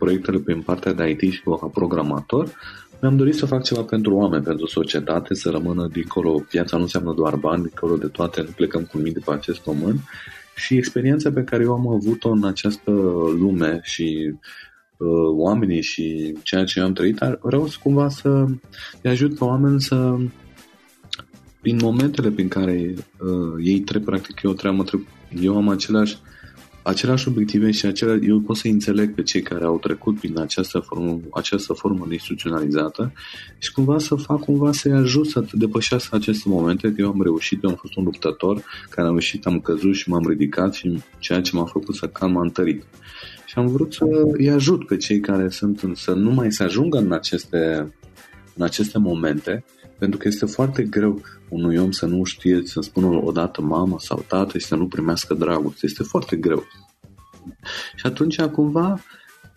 proiectele 0.00 0.38
prin 0.38 0.60
partea 0.60 0.92
de 0.92 1.08
IT 1.08 1.32
și 1.32 1.42
ca 1.42 1.70
programator, 1.74 2.48
mi-am 3.00 3.16
dorit 3.16 3.34
să 3.34 3.46
fac 3.46 3.62
ceva 3.62 3.82
pentru 3.82 4.14
oameni, 4.14 4.42
pentru 4.42 4.66
societate, 4.66 5.34
să 5.34 5.50
rămână 5.50 5.88
dincolo. 5.92 6.44
Viața 6.50 6.76
nu 6.76 6.82
înseamnă 6.82 7.12
doar 7.12 7.36
bani, 7.36 7.62
dincolo 7.62 7.96
de 7.96 8.06
toate, 8.06 8.40
nu 8.40 8.50
plecăm 8.56 8.84
cu 8.84 8.98
mii 8.98 9.12
de 9.12 9.20
pe 9.24 9.32
acest 9.32 9.60
pământ. 9.60 10.00
Și 10.56 10.76
experiența 10.76 11.32
pe 11.32 11.44
care 11.44 11.62
eu 11.62 11.72
am 11.72 11.88
avut-o 11.88 12.30
în 12.30 12.44
această 12.44 12.90
lume 13.38 13.80
și 13.82 14.34
uh, 14.96 15.08
oamenii 15.36 15.82
și 15.82 16.36
ceea 16.42 16.64
ce 16.64 16.78
eu 16.78 16.84
am 16.84 16.92
trăit, 16.92 17.18
vreau 17.40 17.66
să 17.66 17.76
cumva 17.82 18.08
să 18.08 18.28
îi 19.02 19.10
ajut 19.10 19.38
pe 19.38 19.44
oameni 19.44 19.80
să 19.80 20.16
prin 21.60 21.78
momentele 21.82 22.30
prin 22.30 22.48
care 22.48 22.94
uh, 22.94 23.64
ei 23.64 23.80
trec, 23.80 24.04
practic 24.04 24.42
eu, 24.42 24.52
trec, 24.52 24.72
eu 25.40 25.56
am 25.56 25.68
același 26.82 26.98
aceleași 27.00 27.28
obiective 27.28 27.70
și 27.70 27.86
aceleași, 27.86 28.28
eu 28.28 28.38
pot 28.38 28.56
să 28.56 28.68
înțeleg 28.68 29.14
pe 29.14 29.22
cei 29.22 29.42
care 29.42 29.64
au 29.64 29.78
trecut 29.78 30.18
prin 30.18 30.38
această 30.38 30.78
formă, 30.78 31.20
această 31.32 31.72
formă 31.72 32.06
instituționalizată 32.10 33.12
și 33.58 33.72
cumva 33.72 33.98
să 33.98 34.14
fac 34.14 34.40
cumva 34.40 34.72
să-i 34.72 34.92
ajut 34.92 35.26
să 35.26 35.44
depășească 35.52 36.16
aceste 36.16 36.48
momente, 36.48 36.92
că 36.92 37.00
eu 37.00 37.08
am 37.08 37.22
reușit, 37.22 37.62
eu 37.62 37.70
am 37.70 37.76
fost 37.76 37.96
un 37.96 38.04
luptător 38.04 38.62
care 38.90 39.06
am 39.06 39.12
reușit, 39.12 39.46
am 39.46 39.60
căzut 39.60 39.94
și 39.94 40.08
m-am 40.10 40.28
ridicat 40.28 40.74
și 40.74 41.02
ceea 41.18 41.40
ce 41.40 41.56
m-a 41.56 41.64
făcut 41.64 41.94
să 41.94 42.06
cam 42.06 42.32
m-a 42.32 42.42
întărit. 42.42 42.84
Și 43.46 43.54
am 43.58 43.66
vrut 43.66 43.92
să 43.92 44.04
îi 44.32 44.50
ajut 44.50 44.86
pe 44.86 44.96
cei 44.96 45.20
care 45.20 45.48
sunt 45.48 45.80
în, 45.80 45.94
să 45.94 46.12
nu 46.12 46.30
mai 46.30 46.52
se 46.52 46.62
ajungă 46.62 46.98
în 46.98 47.12
aceste 47.12 47.92
în 48.54 48.64
aceste 48.64 48.98
momente, 48.98 49.64
pentru 50.00 50.18
că 50.18 50.28
este 50.28 50.46
foarte 50.46 50.82
greu 50.82 51.20
unui 51.48 51.76
om 51.76 51.90
să 51.90 52.06
nu 52.06 52.24
știe 52.24 52.60
să 52.64 52.80
spună 52.80 53.06
odată 53.06 53.62
mamă 53.62 53.96
sau 53.98 54.24
tată 54.28 54.58
și 54.58 54.66
să 54.66 54.76
nu 54.76 54.86
primească 54.86 55.34
dragoste. 55.34 55.86
Este 55.86 56.02
foarte 56.02 56.36
greu. 56.36 56.64
Și 57.96 58.06
atunci, 58.06 58.40
cumva, 58.40 59.00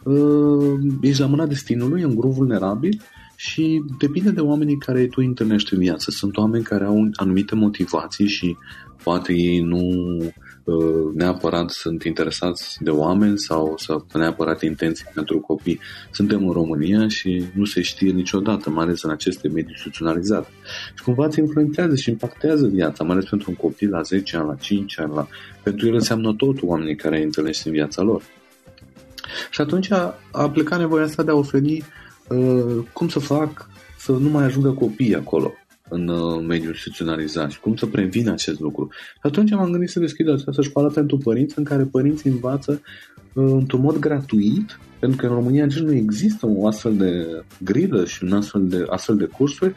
uh, 0.04 0.80
ești 1.02 1.22
la 1.22 1.28
mâna 1.28 1.46
destinului, 1.46 2.02
în 2.02 2.16
grup 2.16 2.34
vulnerabil 2.34 3.02
și 3.36 3.84
depinde 3.98 4.30
de 4.30 4.42
oamenii 4.42 4.78
care 4.78 5.06
tu 5.06 5.22
întâlnești 5.22 5.74
în 5.74 5.80
viață. 5.80 6.12
Sunt 6.12 6.38
oameni 6.38 6.63
care 6.63 6.86
au 6.86 7.10
anumite 7.13 7.56
motivații 7.56 8.28
și 8.28 8.58
poate 9.04 9.34
ei 9.34 9.60
nu 9.60 9.82
uh, 10.63 11.13
neapărat 11.13 11.70
sunt 11.70 12.04
interesați 12.04 12.78
de 12.80 12.90
oameni 12.90 13.38
sau 13.38 13.74
să 13.78 13.98
neapărat 14.13 14.62
intenții 14.62 15.06
pentru 15.13 15.40
copii. 15.40 15.80
Suntem 16.12 16.48
în 16.48 16.54
România 16.54 17.08
și 17.08 17.46
nu 17.54 17.66
se 17.66 17.82
știe 17.82 18.12
niciodată, 18.12 18.70
mai 18.70 18.84
ales 18.84 19.04
în 19.04 19.12
aceste 19.12 19.48
medii 19.48 19.70
instituționalizate. 19.70 20.48
Și 20.96 21.04
cumva 21.04 21.25
îți 21.25 21.40
influențează 21.40 21.96
și 21.96 22.10
impactează 22.10 22.68
viața, 22.68 23.04
mai 23.04 23.16
ales 23.16 23.30
pentru 23.30 23.50
un 23.50 23.56
copil 23.56 23.90
la 23.90 24.02
10 24.02 24.38
ani, 24.38 24.48
la 24.48 24.56
5 24.56 25.00
ani, 25.00 25.13
la... 25.13 25.28
pentru 25.63 25.88
el 25.88 25.94
înseamnă 25.94 26.34
totul 26.34 26.68
oamenii 26.68 26.96
care 26.96 27.18
îi 27.18 27.24
întâlnești 27.24 27.68
în 27.68 27.74
viața 27.74 28.02
lor. 28.02 28.22
Și 29.50 29.62
atunci 29.62 29.92
a, 29.92 30.20
a 30.32 30.50
plecat 30.50 30.80
nevoia 30.80 31.04
asta 31.04 31.24
de 31.24 31.32
a 31.32 31.36
oferi 31.36 31.78
uh, 31.78 32.03
cum 32.94 33.08
să 33.08 33.20
fac 33.20 33.70
să 33.98 34.12
nu 34.12 34.30
mai 34.30 34.44
ajungă 34.44 34.72
copiii 34.72 35.15
acolo 35.15 35.53
în 35.89 36.08
uh, 36.08 36.46
mediul 36.48 36.72
instituționalizat 36.72 37.51
și 37.51 37.60
cum 37.60 37.75
să 37.75 37.86
previn 37.86 38.30
acest 38.30 38.60
lucru. 38.60 38.89
Și 38.92 39.20
atunci 39.22 39.51
m-am 39.51 39.72
gândit 39.72 39.89
să 39.89 40.00
deschid 40.00 40.30
această 40.30 40.62
școală 40.62 40.89
pentru 40.89 41.18
părinți 41.18 41.58
în 41.58 41.63
care 41.63 41.84
părinții 41.84 42.30
învață 42.30 42.82
uh, 43.34 43.51
într-un 43.51 43.82
mod 43.82 44.00
gratuit, 44.00 44.80
pentru 45.00 45.18
că 45.18 45.25
în 45.25 45.34
România 45.34 45.65
nici 45.65 45.80
nu 45.80 45.94
există 45.94 46.48
o 46.48 46.68
astfel 46.68 46.98
de 46.98 47.44
grilă 47.63 48.06
și 48.06 48.24
un 48.24 48.34
astfel 48.34 48.68
de, 48.68 48.86
astfel 48.89 49.15
de 49.15 49.25
cursuri, 49.25 49.74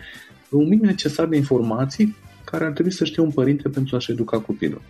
un 0.50 0.62
minim 0.62 0.84
necesar 0.84 1.26
de 1.26 1.36
informații 1.36 2.16
care 2.44 2.64
ar 2.64 2.72
trebui 2.72 2.92
să 2.92 3.04
știe 3.04 3.22
un 3.22 3.30
părinte 3.30 3.68
pentru 3.68 3.96
a-și 3.96 4.10
educa 4.10 4.38
copilul. 4.38 4.82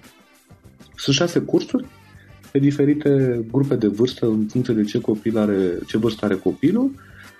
Sunt 0.96 1.16
șase 1.16 1.40
cursuri 1.40 1.84
pe 2.52 2.58
diferite 2.58 3.40
grupe 3.52 3.74
de 3.74 3.86
vârstă 3.86 4.26
în 4.26 4.46
funcție 4.46 4.74
de 4.74 4.82
ce 4.82 5.00
copil 5.00 5.38
are, 5.38 5.78
ce 5.86 5.98
vârstă 5.98 6.24
are 6.24 6.34
copilul 6.34 6.90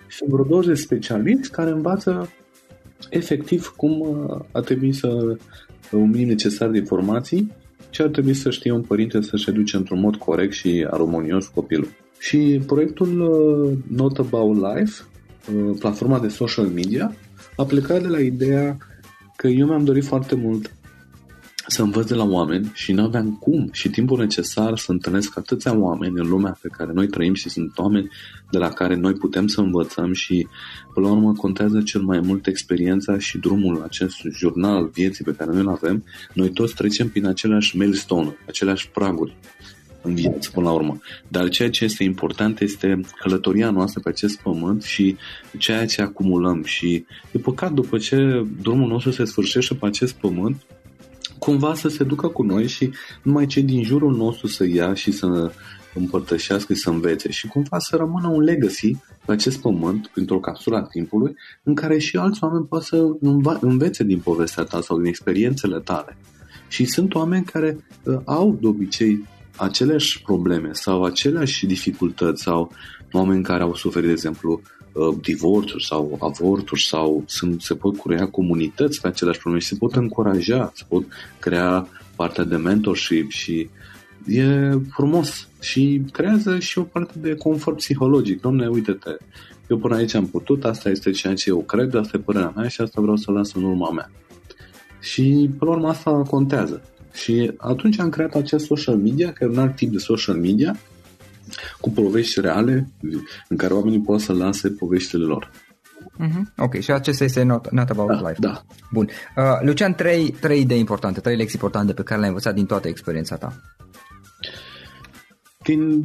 și 0.07 0.25
vreo 0.27 0.45
20 0.45 0.79
specialiști 0.79 1.49
care 1.49 1.71
învață 1.71 2.29
efectiv 3.11 3.73
cum 3.77 4.01
uh, 4.01 4.41
ar 4.53 4.63
trebui 4.63 4.93
să 4.93 5.07
uh, 5.07 5.37
un 5.93 6.11
minim 6.11 6.29
necesar 6.29 6.69
de 6.69 6.79
informații 6.79 7.53
ce 7.91 8.03
ar 8.03 8.09
trebui 8.09 8.35
să 8.35 8.51
știe 8.51 8.73
un 8.73 8.83
părinte 8.83 9.23
să-și 9.23 9.51
educe 9.51 9.77
într-un 9.77 10.01
mod 10.01 10.17
corect 10.17 10.53
și 10.53 10.87
armonios 10.91 11.47
copilul. 11.47 11.89
Și 12.19 12.61
proiectul 12.67 13.21
uh, 13.21 13.79
Not 13.97 14.19
About 14.19 14.57
Life, 14.57 15.03
platforma 15.79 16.19
de 16.19 16.29
social 16.29 16.67
media, 16.67 17.15
a 17.57 17.65
plecat 17.65 18.03
de 18.03 18.09
la 18.09 18.21
ideea 18.21 18.77
că 19.37 19.47
eu 19.47 19.67
mi-am 19.67 19.85
dorit 19.85 20.05
foarte 20.05 20.35
mult 20.35 20.71
să 21.67 21.83
învăț 21.83 22.09
de 22.09 22.15
la 22.15 22.25
oameni 22.25 22.71
și 22.75 22.93
nu 22.93 23.03
aveam 23.03 23.37
cum 23.41 23.69
și 23.73 23.89
timpul 23.89 24.19
necesar 24.19 24.79
să 24.79 24.93
întâlnesc 24.93 25.39
atâția 25.39 25.79
oameni 25.79 26.19
în 26.19 26.29
lumea 26.29 26.59
pe 26.61 26.69
care 26.69 26.93
noi 26.93 27.07
trăim 27.07 27.35
și 27.35 27.49
sunt 27.49 27.79
oameni 27.79 28.11
de 28.51 28.59
la 28.59 28.69
care 28.69 28.95
noi 28.95 29.13
putem 29.13 29.47
să 29.47 29.61
învățăm 29.61 30.13
și 30.13 30.47
până 30.95 31.07
la 31.07 31.13
urmă 31.13 31.33
contează 31.33 31.83
cel 31.83 32.01
mai 32.01 32.21
mult 32.21 32.47
experiența 32.47 33.19
și 33.19 33.39
drumul 33.39 33.83
acest 33.83 34.17
jurnal 34.31 34.77
al 34.77 34.91
vieții 34.93 35.25
pe 35.25 35.35
care 35.35 35.51
noi 35.53 35.61
îl 35.61 35.69
avem. 35.69 36.05
Noi 36.33 36.51
toți 36.51 36.75
trecem 36.75 37.09
prin 37.09 37.27
aceleași 37.27 37.77
milestone, 37.77 38.37
aceleași 38.47 38.91
praguri 38.91 39.37
în 40.03 40.15
viață 40.15 40.51
până 40.53 40.67
la 40.67 40.73
urmă. 40.73 40.99
Dar 41.29 41.49
ceea 41.49 41.71
ce 41.71 41.85
este 41.85 42.05
important 42.05 42.61
este 42.61 43.01
călătoria 43.19 43.71
noastră 43.71 44.01
pe 44.01 44.09
acest 44.09 44.41
pământ 44.41 44.83
și 44.83 45.17
ceea 45.59 45.87
ce 45.87 46.03
acumulăm 46.03 46.65
și 46.65 47.05
e 47.33 47.39
păcat 47.39 47.73
după 47.73 47.99
ce 47.99 48.47
drumul 48.61 48.89
nostru 48.89 49.11
se 49.11 49.25
sfârșește 49.25 49.75
pe 49.75 49.87
acest 49.87 50.15
pământ 50.15 50.57
cumva 51.39 51.75
să 51.75 51.89
se 51.89 52.05
ducă 52.05 52.29
cu 52.29 52.43
noi 52.43 52.67
și 52.67 52.91
numai 53.23 53.47
cei 53.47 53.63
din 53.63 53.83
jurul 53.83 54.17
nostru 54.17 54.47
să 54.47 54.67
ia 54.67 54.95
și 54.95 55.13
să 55.13 55.53
împărtășească 55.95 56.75
și 56.75 56.81
să 56.81 56.91
învețe 56.91 57.31
și 57.31 57.47
cumva 57.47 57.79
să 57.79 57.97
rămână 57.97 58.29
un 58.29 58.41
legacy 58.41 58.97
pe 59.25 59.33
acest 59.33 59.61
pământ, 59.61 60.07
printr-o 60.07 60.41
capsulă 60.41 60.77
a 60.77 60.83
timpului, 60.83 61.35
în 61.63 61.75
care 61.75 61.99
și 61.99 62.17
alți 62.17 62.45
oameni 62.45 62.67
pot 62.67 62.83
să 62.83 63.07
învețe 63.61 64.05
din 64.05 64.19
povestea 64.19 64.63
ta 64.63 64.81
sau 64.81 64.97
din 64.97 65.07
experiențele 65.07 65.81
tale. 65.81 66.17
Și 66.69 66.85
sunt 66.85 67.15
oameni 67.15 67.45
care 67.45 67.77
uh, 68.03 68.19
au 68.25 68.59
de 68.61 68.67
obicei 68.67 69.25
aceleași 69.57 70.23
probleme 70.23 70.69
sau 70.73 71.05
aceleași 71.05 71.67
dificultăți 71.67 72.43
sau 72.43 72.73
oameni 73.13 73.43
care 73.43 73.63
au 73.63 73.75
suferit, 73.75 74.07
de 74.07 74.13
exemplu, 74.13 74.61
Uh, 74.61 74.76
divorțuri 75.21 75.85
sau 75.85 76.19
avorturi 76.21 76.83
sau 76.83 77.25
sunt, 77.27 77.63
se 77.63 77.75
pot 77.75 78.01
crea 78.01 78.29
comunități 78.29 79.01
pe 79.01 79.09
aceleași 79.09 79.39
probleme 79.39 79.65
și 79.65 79.71
se 79.71 79.77
pot 79.79 79.95
încuraja, 79.95 80.73
se 80.75 80.85
pot 80.89 81.05
crea 81.39 81.89
partea 82.17 82.45
de 82.45 82.57
mentorship 82.57 83.31
și 83.31 83.69
e 84.27 84.71
frumos 84.91 85.49
și 85.61 86.03
creează 86.13 86.59
și 86.59 86.79
o 86.79 86.83
parte 86.83 87.19
de 87.19 87.35
confort 87.35 87.77
psihologic. 87.77 88.41
Domne, 88.41 88.67
uite-te, 88.67 89.11
eu 89.69 89.79
până 89.79 89.95
aici 89.95 90.15
am 90.15 90.27
putut, 90.27 90.65
asta 90.65 90.89
este 90.89 91.11
ceea 91.11 91.35
ce 91.35 91.51
eu 91.51 91.59
cred, 91.59 91.95
asta 91.95 92.17
e 92.17 92.21
părerea 92.21 92.53
mea 92.57 92.69
și 92.69 92.81
asta 92.81 93.01
vreau 93.01 93.17
să 93.17 93.31
las 93.31 93.55
în 93.55 93.63
urma 93.63 93.91
mea. 93.91 94.11
Și, 95.01 95.51
pe 95.59 95.65
urmă, 95.65 95.89
asta 95.89 96.11
contează. 96.11 96.83
Și 97.13 97.53
atunci 97.57 97.99
am 97.99 98.09
creat 98.09 98.35
acest 98.35 98.65
social 98.65 98.97
media, 98.97 99.33
care 99.33 99.51
e 99.51 99.55
un 99.55 99.59
alt 99.59 99.77
tip 99.77 99.91
de 99.93 99.99
social 99.99 100.37
media, 100.37 100.79
cu 101.81 101.91
povești 101.91 102.41
reale 102.41 102.89
în 103.49 103.57
care 103.57 103.75
oamenii 103.75 104.01
pot 104.01 104.21
să 104.21 104.33
lase 104.33 104.69
poveștile 104.69 105.25
lor. 105.25 105.51
Mm-hmm. 106.19 106.55
Ok, 106.57 106.79
și 106.79 106.91
acesta 106.91 107.25
este 107.25 107.43
not, 107.43 107.71
not 107.71 107.91
About 107.91 108.09
da, 108.09 108.29
Life. 108.29 108.41
Da. 108.41 108.63
Bun. 108.93 109.09
Uh, 109.37 109.45
Lucian, 109.61 109.95
trei, 109.95 110.31
trei 110.41 110.61
idei 110.61 110.79
importante, 110.79 111.21
trei 111.21 111.37
lecții 111.37 111.59
importante 111.63 111.93
pe 111.93 112.03
care 112.03 112.19
le-ai 112.19 112.31
învățat 112.31 112.55
din 112.55 112.67
toată 112.67 112.89
experiența 112.89 113.37
ta. 113.37 113.61
Din 115.63 116.03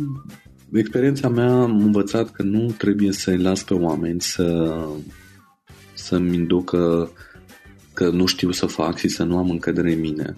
experiența 0.73 1.29
mea 1.29 1.51
am 1.51 1.81
învățat 1.81 2.31
că 2.31 2.43
nu 2.43 2.71
trebuie 2.77 3.11
să-i 3.11 3.37
las 3.37 3.63
pe 3.63 3.73
oameni 3.73 4.21
să, 4.21 4.77
să-mi 5.93 6.35
inducă 6.35 7.11
că 7.93 8.09
nu 8.09 8.25
știu 8.25 8.51
să 8.51 8.65
fac 8.65 8.97
și 8.97 9.07
să 9.07 9.23
nu 9.23 9.37
am 9.37 9.49
încredere 9.49 9.93
în 9.93 9.99
mine 9.99 10.35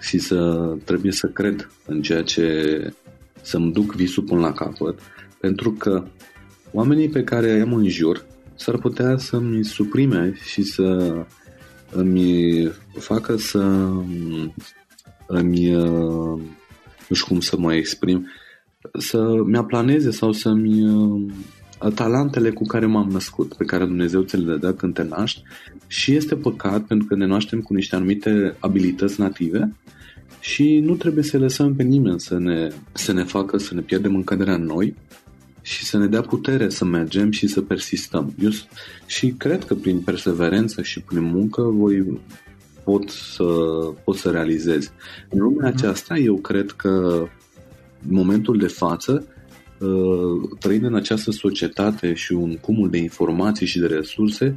și 0.00 0.18
să 0.18 0.70
trebuie 0.84 1.12
să 1.12 1.26
cred 1.26 1.70
în 1.86 2.02
ceea 2.02 2.22
ce 2.22 2.76
să-mi 3.42 3.72
duc 3.72 3.94
visul 3.94 4.22
până 4.22 4.40
la 4.40 4.52
capăt, 4.52 4.98
pentru 5.40 5.72
că 5.72 6.04
oamenii 6.72 7.08
pe 7.08 7.24
care 7.24 7.60
am 7.60 7.74
în 7.74 7.88
jur 7.88 8.24
s-ar 8.54 8.78
putea 8.78 9.16
să-mi 9.16 9.64
suprime 9.64 10.34
și 10.44 10.62
să 10.62 11.14
îmi 11.90 12.72
facă 12.98 13.36
să 13.36 13.90
îmi, 15.26 15.70
nu 17.08 17.14
știu 17.14 17.26
cum 17.26 17.40
să 17.40 17.56
mă 17.58 17.74
exprim, 17.74 18.26
să 18.98 19.42
mi-aplaneze 19.46 20.10
sau 20.10 20.32
să-mi 20.32 20.86
talentele 21.94 22.50
cu 22.50 22.64
care 22.64 22.86
m-am 22.86 23.08
născut, 23.08 23.54
pe 23.54 23.64
care 23.64 23.84
Dumnezeu 23.84 24.22
ți 24.22 24.36
le 24.36 24.56
dă 24.56 24.74
când 24.74 24.94
te 24.94 25.02
naști. 25.02 25.42
Și 25.86 26.14
este 26.14 26.34
păcat 26.34 26.82
pentru 26.82 27.06
că 27.06 27.14
ne 27.14 27.26
naștem 27.26 27.60
cu 27.60 27.74
niște 27.74 27.96
anumite 27.96 28.56
abilități 28.58 29.20
native 29.20 29.72
și 30.42 30.78
nu 30.78 30.94
trebuie 30.94 31.24
să 31.24 31.38
lăsăm 31.38 31.74
pe 31.74 31.82
nimeni 31.82 32.20
să 32.20 32.38
ne, 32.38 32.68
să 32.92 33.12
ne 33.12 33.24
facă 33.24 33.58
să 33.58 33.74
ne 33.74 33.80
pierdem 33.80 34.14
încrederea 34.14 34.54
în 34.54 34.64
noi 34.64 34.94
și 35.60 35.84
să 35.84 35.98
ne 35.98 36.06
dea 36.06 36.20
putere 36.20 36.68
să 36.68 36.84
mergem 36.84 37.30
și 37.30 37.46
să 37.46 37.60
persistăm. 37.60 38.34
Eu, 38.42 38.50
și 39.06 39.28
cred 39.28 39.64
că 39.64 39.74
prin 39.74 40.00
perseverență 40.00 40.82
și 40.82 41.00
prin 41.00 41.22
muncă 41.22 41.62
voi 41.62 42.20
pot 42.84 43.08
să, 43.08 43.44
pot 44.04 44.16
să 44.16 44.30
realizez. 44.30 44.92
În 45.28 45.40
lumea 45.40 45.68
mhm. 45.68 45.76
aceasta, 45.76 46.16
eu 46.16 46.36
cred 46.36 46.70
că 46.70 47.26
în 48.08 48.14
momentul 48.14 48.58
de 48.58 48.66
față, 48.66 49.26
uh, 49.78 50.50
trăind 50.58 50.84
în 50.84 50.94
această 50.94 51.30
societate 51.30 52.14
și 52.14 52.32
un 52.32 52.56
cumul 52.56 52.90
de 52.90 52.98
informații 52.98 53.66
și 53.66 53.78
de 53.78 53.86
resurse, 53.86 54.56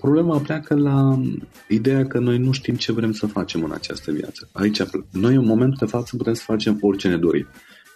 Problema 0.00 0.38
pleacă 0.38 0.74
la 0.74 1.20
ideea 1.68 2.06
că 2.06 2.18
noi 2.18 2.38
nu 2.38 2.52
știm 2.52 2.74
ce 2.74 2.92
vrem 2.92 3.12
să 3.12 3.26
facem 3.26 3.64
în 3.64 3.72
această 3.72 4.12
viață. 4.12 4.48
Aici, 4.52 4.82
noi 5.12 5.34
în 5.34 5.44
momentul 5.44 5.76
de 5.80 5.86
față 5.86 6.16
putem 6.16 6.34
să 6.34 6.42
facem 6.46 6.78
orice 6.80 7.08
ne 7.08 7.16
dorim. 7.16 7.46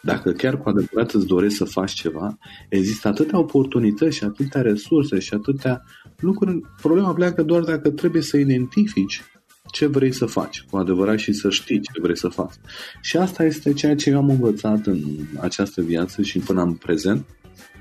Dacă 0.03 0.33
chiar 0.33 0.59
cu 0.59 0.69
adevărat 0.69 1.13
îți 1.13 1.27
dorești 1.27 1.57
să 1.57 1.65
faci 1.65 1.93
ceva, 1.93 2.39
există 2.69 3.09
atâtea 3.09 3.39
oportunități 3.39 4.17
și 4.17 4.25
atâtea 4.25 4.61
resurse 4.61 5.19
și 5.19 5.35
atâtea 5.35 5.83
lucruri. 6.19 6.61
Problema 6.83 7.13
pleacă 7.13 7.43
doar 7.43 7.63
dacă 7.63 7.91
trebuie 7.91 8.23
să 8.23 8.37
identifici 8.37 9.23
ce 9.71 9.87
vrei 9.87 10.13
să 10.13 10.27
faci 10.27 10.65
cu 10.71 10.77
adevărat 10.77 11.19
și 11.19 11.33
să 11.33 11.51
știi 11.51 11.81
ce 11.81 12.01
vrei 12.03 12.17
să 12.17 12.29
faci. 12.29 12.55
Și 13.01 13.17
asta 13.17 13.45
este 13.45 13.73
ceea 13.73 13.97
ce 13.97 14.11
eu 14.11 14.17
am 14.17 14.29
învățat 14.29 14.87
în 14.87 15.03
această 15.41 15.83
viață 15.83 16.23
și 16.23 16.39
până 16.39 16.63
în 16.63 16.73
prezent 16.73 17.25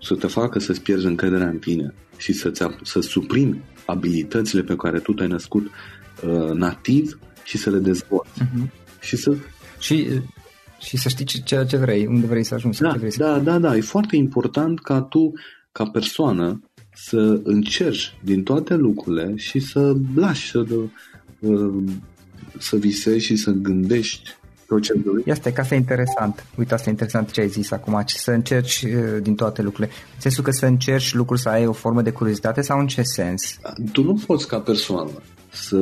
să 0.00 0.14
te 0.14 0.26
facă 0.26 0.58
să-ți 0.58 0.80
pierzi 0.80 1.06
încrederea 1.06 1.48
în 1.48 1.58
tine 1.58 1.94
și 2.16 2.32
să-ți, 2.32 2.62
să 2.82 3.00
suprimi 3.00 3.60
abilitățile 3.86 4.62
pe 4.62 4.76
care 4.76 4.98
tu 4.98 5.12
te-ai 5.12 5.28
născut 5.28 5.66
uh, 5.66 6.50
nativ 6.50 7.18
și 7.44 7.58
să 7.58 7.70
le 7.70 7.78
dezvolți. 7.78 8.42
Uh-huh. 8.42 8.70
Și 9.00 9.16
să... 9.16 9.36
Și, 9.78 10.08
și 10.80 10.96
să 10.96 11.08
știi 11.08 11.42
ceea 11.42 11.64
ce 11.64 11.76
vrei, 11.76 12.06
unde 12.06 12.26
vrei 12.26 12.44
să 12.44 12.54
ajungi. 12.54 12.80
Da, 12.80 12.92
ce 12.92 12.98
vrei 12.98 13.12
să 13.12 13.18
da, 13.18 13.38
da, 13.38 13.58
da. 13.58 13.76
E 13.76 13.80
foarte 13.80 14.16
important 14.16 14.80
ca 14.80 15.00
tu, 15.00 15.32
ca 15.72 15.84
persoană, 15.84 16.60
să 16.94 17.40
încerci 17.42 18.18
din 18.24 18.42
toate 18.42 18.74
lucrurile 18.74 19.36
și 19.36 19.60
să 19.60 19.96
lași 20.14 20.50
să, 20.50 20.64
uh, 21.38 21.84
să 22.58 22.76
visezi 22.76 23.24
și 23.24 23.36
să 23.36 23.50
gândești 23.50 24.37
procedului. 24.68 25.24
Asta 25.30 25.48
e 25.48 25.52
că 25.52 25.60
asta 25.60 25.74
e 25.74 25.78
interesant. 25.78 26.46
Uite, 26.58 26.74
asta 26.74 26.88
e 26.88 26.92
interesant 26.92 27.30
ce 27.30 27.40
ai 27.40 27.48
zis 27.48 27.70
acum, 27.70 28.02
să 28.06 28.30
încerci 28.30 28.82
uh, 28.82 29.22
din 29.22 29.34
toate 29.34 29.62
lucrurile. 29.62 29.94
În 30.14 30.20
sensul 30.20 30.44
că 30.44 30.50
să 30.50 30.66
încerci 30.66 31.14
lucruri 31.14 31.40
să 31.40 31.48
ai 31.48 31.66
o 31.66 31.72
formă 31.72 32.02
de 32.02 32.10
curiozitate 32.10 32.60
sau 32.60 32.78
în 32.78 32.86
ce 32.86 33.02
sens? 33.02 33.58
Tu 33.92 34.02
nu 34.02 34.20
poți 34.26 34.48
ca 34.48 34.60
persoană 34.60 35.10
să 35.52 35.78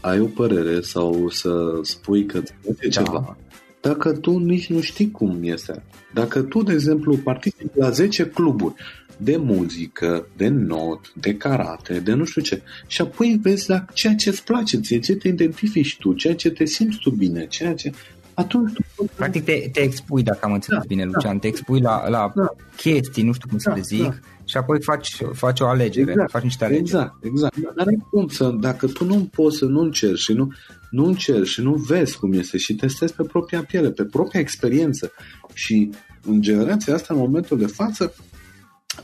ai 0.00 0.20
o 0.20 0.26
părere 0.26 0.80
sau 0.80 1.28
să 1.28 1.78
spui 1.82 2.26
că 2.26 2.38
îți 2.38 2.80
da. 2.80 2.88
ceva 2.88 3.36
dacă 3.84 4.12
tu 4.12 4.38
nici 4.38 4.66
nu 4.66 4.80
știi 4.80 5.10
cum 5.10 5.38
este. 5.42 5.82
Dacă 6.14 6.42
tu, 6.42 6.62
de 6.62 6.72
exemplu, 6.72 7.16
participi 7.16 7.78
la 7.78 7.90
10 7.90 8.26
cluburi 8.26 8.74
de 9.16 9.36
muzică, 9.36 10.26
de 10.36 10.48
not, 10.48 11.12
de 11.20 11.36
karate, 11.36 12.00
de 12.00 12.12
nu 12.12 12.24
știu 12.24 12.42
ce. 12.42 12.62
Și 12.86 13.00
apoi 13.00 13.38
vezi 13.42 13.70
la 13.70 13.84
ceea 13.92 14.14
ce 14.14 14.28
îți 14.28 14.44
place 14.44 14.80
ție, 14.80 15.00
ce 15.00 15.14
te 15.14 15.28
identifici 15.28 15.96
tu, 15.98 16.12
ceea 16.12 16.34
ce 16.34 16.50
te 16.50 16.64
simți 16.64 16.98
tu 16.98 17.10
bine, 17.10 17.46
ceea 17.46 17.74
ce 17.74 17.92
atunci 18.34 18.72
tu... 18.72 19.04
Practic 19.16 19.44
te, 19.44 19.68
te 19.72 19.80
expui, 19.80 20.22
dacă 20.22 20.38
am 20.42 20.52
înțeles 20.52 20.80
da, 20.80 20.86
bine, 20.88 21.04
Lucian, 21.04 21.32
da. 21.32 21.38
te 21.38 21.46
expui 21.46 21.80
la, 21.80 22.08
la 22.08 22.32
da. 22.34 22.54
chestii, 22.76 23.22
nu 23.22 23.32
știu 23.32 23.48
cum 23.48 23.58
da, 23.64 23.70
să 23.70 23.76
le 23.76 23.82
zic, 23.82 24.02
da. 24.02 24.28
și 24.44 24.56
apoi 24.56 24.82
faci, 24.82 25.16
faci 25.32 25.60
o 25.60 25.66
alegere, 25.66 26.10
exact, 26.10 26.30
faci 26.30 26.42
niște 26.42 26.64
alegeri. 26.64 26.86
Exact, 26.86 27.24
exact. 27.24 27.74
Dar 27.76 27.86
ai 27.86 28.04
cum 28.10 28.28
să, 28.28 28.56
dacă 28.60 28.86
tu 28.86 29.04
nu 29.04 29.28
poți 29.32 29.56
să 29.56 29.64
nu 29.64 29.80
încerci 29.80 30.18
și 30.18 30.32
nu, 30.32 30.52
nu 30.90 31.04
încerci 31.04 31.48
și 31.48 31.60
nu 31.60 31.74
vezi 31.74 32.18
cum 32.18 32.32
este 32.32 32.58
și 32.58 32.74
testezi 32.74 33.14
pe 33.14 33.22
propria 33.22 33.62
piele, 33.62 33.90
pe 33.90 34.04
propria 34.04 34.40
experiență 34.40 35.12
și 35.52 35.90
în 36.26 36.40
generația 36.40 36.94
asta, 36.94 37.14
în 37.14 37.20
momentul 37.20 37.58
de 37.58 37.66
față, 37.66 38.14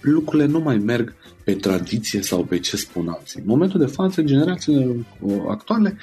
lucrurile 0.01 0.47
nu 0.47 0.61
mai 0.61 0.79
merg 0.79 1.15
pe 1.45 1.55
tradiție 1.55 2.23
sau 2.23 2.45
pe 2.45 2.59
ce 2.59 2.77
spun 2.77 3.09
alții. 3.09 3.41
În 3.41 3.47
momentul 3.47 3.81
de 3.81 3.87
față, 3.87 4.23
generațiile 4.23 5.07
actuale 5.49 5.97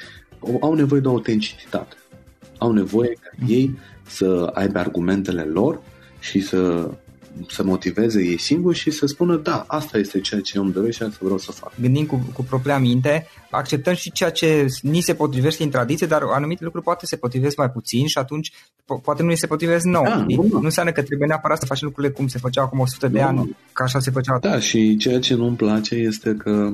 au 0.61 0.73
nevoie 0.73 1.01
de 1.01 1.07
autenticitate 1.07 1.95
au 2.57 2.71
nevoie 2.71 3.17
ca 3.21 3.45
ei 3.47 3.77
să 4.07 4.51
aibă 4.53 4.79
argumentele 4.79 5.41
lor 5.41 5.81
și 6.19 6.39
să 6.39 6.89
să 7.49 7.63
motiveze 7.63 8.21
ei 8.21 8.39
singuri 8.39 8.77
și 8.77 8.91
să 8.91 9.05
spună 9.05 9.35
da, 9.35 9.63
asta 9.67 9.97
este 9.97 10.19
ceea 10.19 10.41
ce 10.41 10.57
eu 10.57 10.63
îmi 10.63 10.73
doresc 10.73 10.97
și 10.97 11.03
asta 11.03 11.17
vreau 11.21 11.37
să 11.37 11.51
fac. 11.51 11.71
Gândim 11.81 12.05
cu, 12.05 12.29
cu 12.33 12.43
propria 12.43 12.77
minte, 12.77 13.27
acceptăm 13.51 13.93
și 13.93 14.11
ceea 14.11 14.29
ce 14.29 14.65
ni 14.81 15.01
se 15.01 15.13
potrivește 15.13 15.63
în 15.63 15.69
tradiție, 15.69 16.07
dar 16.07 16.21
anumite 16.33 16.63
lucruri 16.63 16.85
poate 16.85 17.05
se 17.05 17.15
potrivesc 17.15 17.57
mai 17.57 17.69
puțin 17.69 18.07
și 18.07 18.17
atunci 18.17 18.51
po- 18.51 19.01
poate 19.03 19.23
nu 19.23 19.35
se 19.35 19.47
potrivesc 19.47 19.85
nou. 19.85 20.03
Da, 20.03 20.25
nu 20.27 20.59
înseamnă 20.61 20.91
că 20.91 21.01
trebuie 21.01 21.27
neapărat 21.27 21.59
să 21.59 21.65
facem 21.65 21.87
lucrurile 21.87 22.13
cum 22.13 22.27
se 22.27 22.37
făceau 22.37 22.63
acum 22.63 22.79
100 22.79 23.07
de 23.07 23.21
ani, 23.21 23.57
ca 23.73 23.83
așa 23.83 23.99
se 23.99 24.11
făcea. 24.11 24.37
Da, 24.41 24.59
și 24.59 24.97
ceea 24.97 25.19
ce 25.19 25.35
nu-mi 25.35 25.55
place 25.55 25.95
este 25.95 26.35
că 26.35 26.71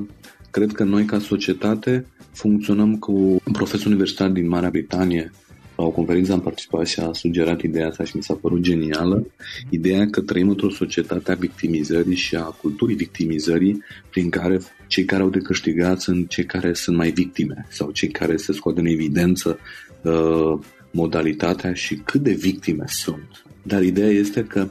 cred 0.50 0.72
că 0.72 0.84
noi 0.84 1.04
ca 1.04 1.18
societate 1.18 2.06
funcționăm 2.32 2.96
cu 2.96 3.12
un 3.12 3.52
profesor 3.52 3.86
universitar 3.86 4.28
din 4.28 4.48
Marea 4.48 4.70
Britanie 4.70 5.32
la 5.76 5.84
o 5.84 5.90
conferință 5.90 6.32
am 6.32 6.40
participat 6.40 6.86
și 6.86 7.00
a 7.00 7.12
sugerat 7.12 7.62
ideea 7.62 7.86
asta 7.86 8.04
și 8.04 8.16
mi 8.16 8.22
s-a 8.22 8.34
părut 8.34 8.60
genială, 8.60 9.26
ideea 9.70 10.06
că 10.10 10.20
trăim 10.20 10.48
într-o 10.48 10.70
societate 10.70 11.32
a 11.32 11.34
victimizării 11.34 12.16
și 12.16 12.36
a 12.36 12.42
culturii 12.42 12.96
victimizării 12.96 13.82
prin 14.10 14.30
care 14.30 14.60
cei 14.86 15.04
care 15.04 15.22
au 15.22 15.28
de 15.28 15.38
câștigat 15.38 16.00
sunt 16.00 16.28
cei 16.28 16.44
care 16.44 16.72
sunt 16.72 16.96
mai 16.96 17.10
victime 17.10 17.66
sau 17.70 17.90
cei 17.90 18.08
care 18.08 18.36
se 18.36 18.52
scot 18.52 18.78
în 18.78 18.86
evidență 18.86 19.58
uh, 20.02 20.58
modalitatea 20.90 21.74
și 21.74 21.94
cât 21.94 22.20
de 22.20 22.32
victime 22.32 22.84
sunt. 22.86 23.44
Dar 23.62 23.82
ideea 23.82 24.10
este 24.10 24.44
că 24.44 24.68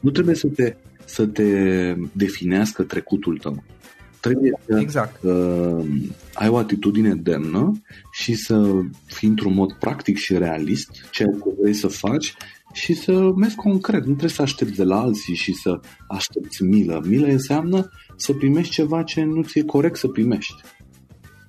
nu 0.00 0.10
trebuie 0.10 0.34
să 0.34 0.46
te, 0.46 0.76
să 1.04 1.26
te 1.26 1.44
definească 2.12 2.82
trecutul 2.82 3.38
tău. 3.38 3.62
Trebuie 4.24 4.60
să 4.66 4.78
exact. 4.78 5.22
uh, 5.22 5.84
ai 6.34 6.48
o 6.48 6.56
atitudine 6.56 7.14
demnă 7.14 7.72
și 8.12 8.34
să 8.34 8.80
fii 9.04 9.28
într-un 9.28 9.54
mod 9.54 9.72
practic 9.72 10.16
și 10.16 10.38
realist 10.38 10.90
ceea 11.10 11.28
ce 11.28 11.54
vrei 11.60 11.74
să 11.74 11.88
faci 11.88 12.34
și 12.72 12.94
să 12.94 13.32
mergi 13.36 13.54
concret. 13.54 14.00
Nu 14.00 14.06
trebuie 14.06 14.30
să 14.30 14.42
aștepți 14.42 14.76
de 14.76 14.84
la 14.84 15.00
alții 15.00 15.34
și 15.34 15.52
să 15.52 15.80
aștepți 16.08 16.62
milă. 16.62 17.02
Milă 17.06 17.26
înseamnă 17.26 17.90
să 18.16 18.32
primești 18.32 18.72
ceva 18.72 19.02
ce 19.02 19.22
nu 19.22 19.42
ți-e 19.42 19.64
corect 19.64 19.96
să 19.96 20.08
primești. 20.08 20.54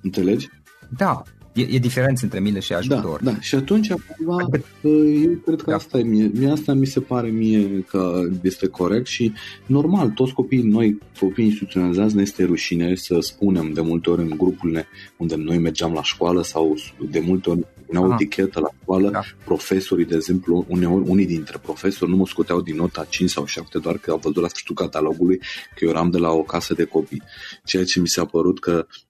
Înțelegi? 0.02 0.48
Da, 0.96 1.22
E, 1.56 1.66
e 1.70 1.78
diferență 1.78 2.24
între 2.24 2.40
milă 2.40 2.58
și 2.58 2.72
ajutor. 2.72 3.20
Da, 3.22 3.30
da. 3.30 3.40
și 3.40 3.54
atunci 3.54 3.92
cumva, 3.92 4.48
eu 4.82 5.30
cred 5.44 5.62
că 5.62 5.70
da. 5.70 5.74
asta, 5.74 5.98
e 5.98 6.02
mie, 6.02 6.30
mie, 6.34 6.50
asta 6.50 6.72
mi 6.74 6.86
se 6.86 7.00
pare 7.00 7.28
mie 7.28 7.84
că 7.88 8.20
este 8.42 8.66
corect 8.66 9.06
și 9.06 9.32
normal, 9.66 10.08
toți 10.08 10.32
copiii 10.32 10.62
noi, 10.62 10.98
copiii 11.20 11.46
instituționalizați, 11.46 12.14
ne 12.14 12.22
este 12.22 12.44
rușine 12.44 12.94
să 12.94 13.16
spunem 13.20 13.72
de 13.72 13.80
multe 13.80 14.10
ori 14.10 14.22
în 14.22 14.34
grupurile 14.36 14.86
unde 15.16 15.34
noi 15.36 15.58
mergeam 15.58 15.92
la 15.92 16.02
școală 16.02 16.42
sau 16.42 16.74
de 17.10 17.20
multe 17.20 17.50
ori 17.50 17.66
puneau 17.86 18.10
o 18.10 18.12
etichetă 18.12 18.60
la 18.60 18.68
școală, 18.82 19.10
da. 19.10 19.20
profesorii, 19.44 20.04
de 20.04 20.14
exemplu, 20.14 20.64
uneori, 20.68 21.08
unii 21.08 21.26
dintre 21.26 21.58
profesori 21.62 22.10
nu 22.10 22.16
mă 22.16 22.26
scoteau 22.26 22.60
din 22.60 22.76
nota 22.76 23.06
5 23.08 23.30
sau 23.30 23.46
7 23.46 23.78
doar 23.78 23.98
că 23.98 24.10
au 24.10 24.18
văzut 24.22 24.42
la 24.42 24.48
sfârșitul 24.48 24.74
catalogului 24.74 25.38
că 25.74 25.84
eu 25.84 25.88
eram 25.88 26.10
de 26.10 26.18
la 26.18 26.30
o 26.30 26.42
casă 26.42 26.74
de 26.74 26.84
copii. 26.84 27.22
Ceea 27.64 27.84
ce 27.84 28.00
mi 28.00 28.08
s-a 28.08 28.24
părut 28.24 28.60
că 28.60 28.86
Uh, 28.86 29.05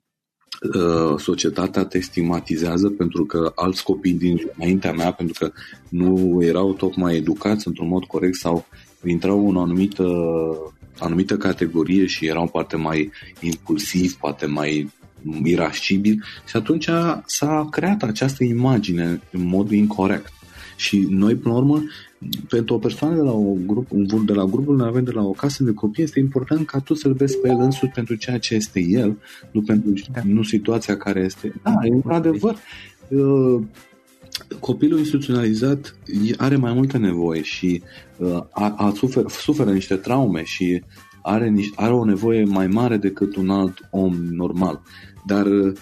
societatea 1.18 1.84
te 1.84 2.00
stigmatizează 2.00 2.88
pentru 2.88 3.24
că 3.24 3.52
alți 3.54 3.82
copii 3.82 4.12
din 4.12 4.40
înaintea 4.56 4.92
mea, 4.92 5.12
pentru 5.12 5.36
că 5.38 5.52
nu 5.88 6.38
erau 6.42 6.72
tocmai 6.72 7.16
educați 7.16 7.66
într-un 7.66 7.88
mod 7.88 8.04
corect 8.04 8.34
sau 8.34 8.66
intrau 9.04 9.48
în 9.48 9.56
o 9.56 9.60
anumită, 9.60 10.06
anumită 10.98 11.36
categorie 11.36 12.06
și 12.06 12.26
erau 12.26 12.48
poate 12.48 12.76
mai 12.76 13.10
impulsiv, 13.40 14.14
poate 14.14 14.46
mai 14.46 14.90
irascibil 15.44 16.24
și 16.46 16.56
atunci 16.56 16.88
s-a 17.26 17.68
creat 17.70 18.02
această 18.02 18.44
imagine 18.44 19.20
în 19.30 19.46
mod 19.46 19.70
incorrect. 19.70 20.32
Și 20.76 21.06
noi, 21.10 21.34
până 21.34 21.54
la 21.54 21.60
urmă, 21.60 21.82
pentru 22.48 22.74
o 22.74 22.78
persoană 22.78 23.14
de 23.14 23.20
la, 23.20 23.32
o 23.32 23.56
grup, 23.66 23.90
un, 23.90 24.24
de 24.24 24.32
la 24.32 24.44
grupul 24.44 24.82
avem 24.82 25.04
de 25.04 25.10
la 25.10 25.22
o 25.22 25.30
casă 25.30 25.64
de 25.64 25.72
copii, 25.72 26.02
este 26.02 26.18
important 26.18 26.66
ca 26.66 26.78
tu 26.78 26.94
să-l 26.94 27.12
vezi 27.12 27.38
pe 27.38 27.48
el 27.48 27.60
însuși 27.60 27.92
pentru 27.92 28.14
ceea 28.14 28.38
ce 28.38 28.54
este 28.54 28.80
el, 28.80 29.16
nu 29.50 29.62
pentru 29.62 29.92
da. 30.12 30.20
nu 30.24 30.42
situația 30.42 30.96
care 30.96 31.20
este. 31.20 31.54
Da, 31.62 31.78
e 31.82 31.88
într-adevăr. 31.88 32.56
Uh, 33.08 33.62
copilul 34.60 34.98
instituționalizat 34.98 35.96
are 36.36 36.56
mai 36.56 36.72
multe 36.72 36.96
nevoi 36.96 37.42
și 37.42 37.82
uh, 38.16 38.42
a, 38.50 38.74
a 38.76 38.92
sufer, 38.96 39.24
suferă 39.28 39.72
niște 39.72 39.96
traume 39.96 40.42
și 40.44 40.82
are, 41.22 41.54
are 41.74 41.92
o 41.92 42.04
nevoie 42.04 42.44
mai 42.44 42.66
mare 42.66 42.96
decât 42.96 43.36
un 43.36 43.50
alt 43.50 43.88
om 43.90 44.14
normal. 44.30 44.82
Dar 45.26 45.46
uh, 45.46 45.72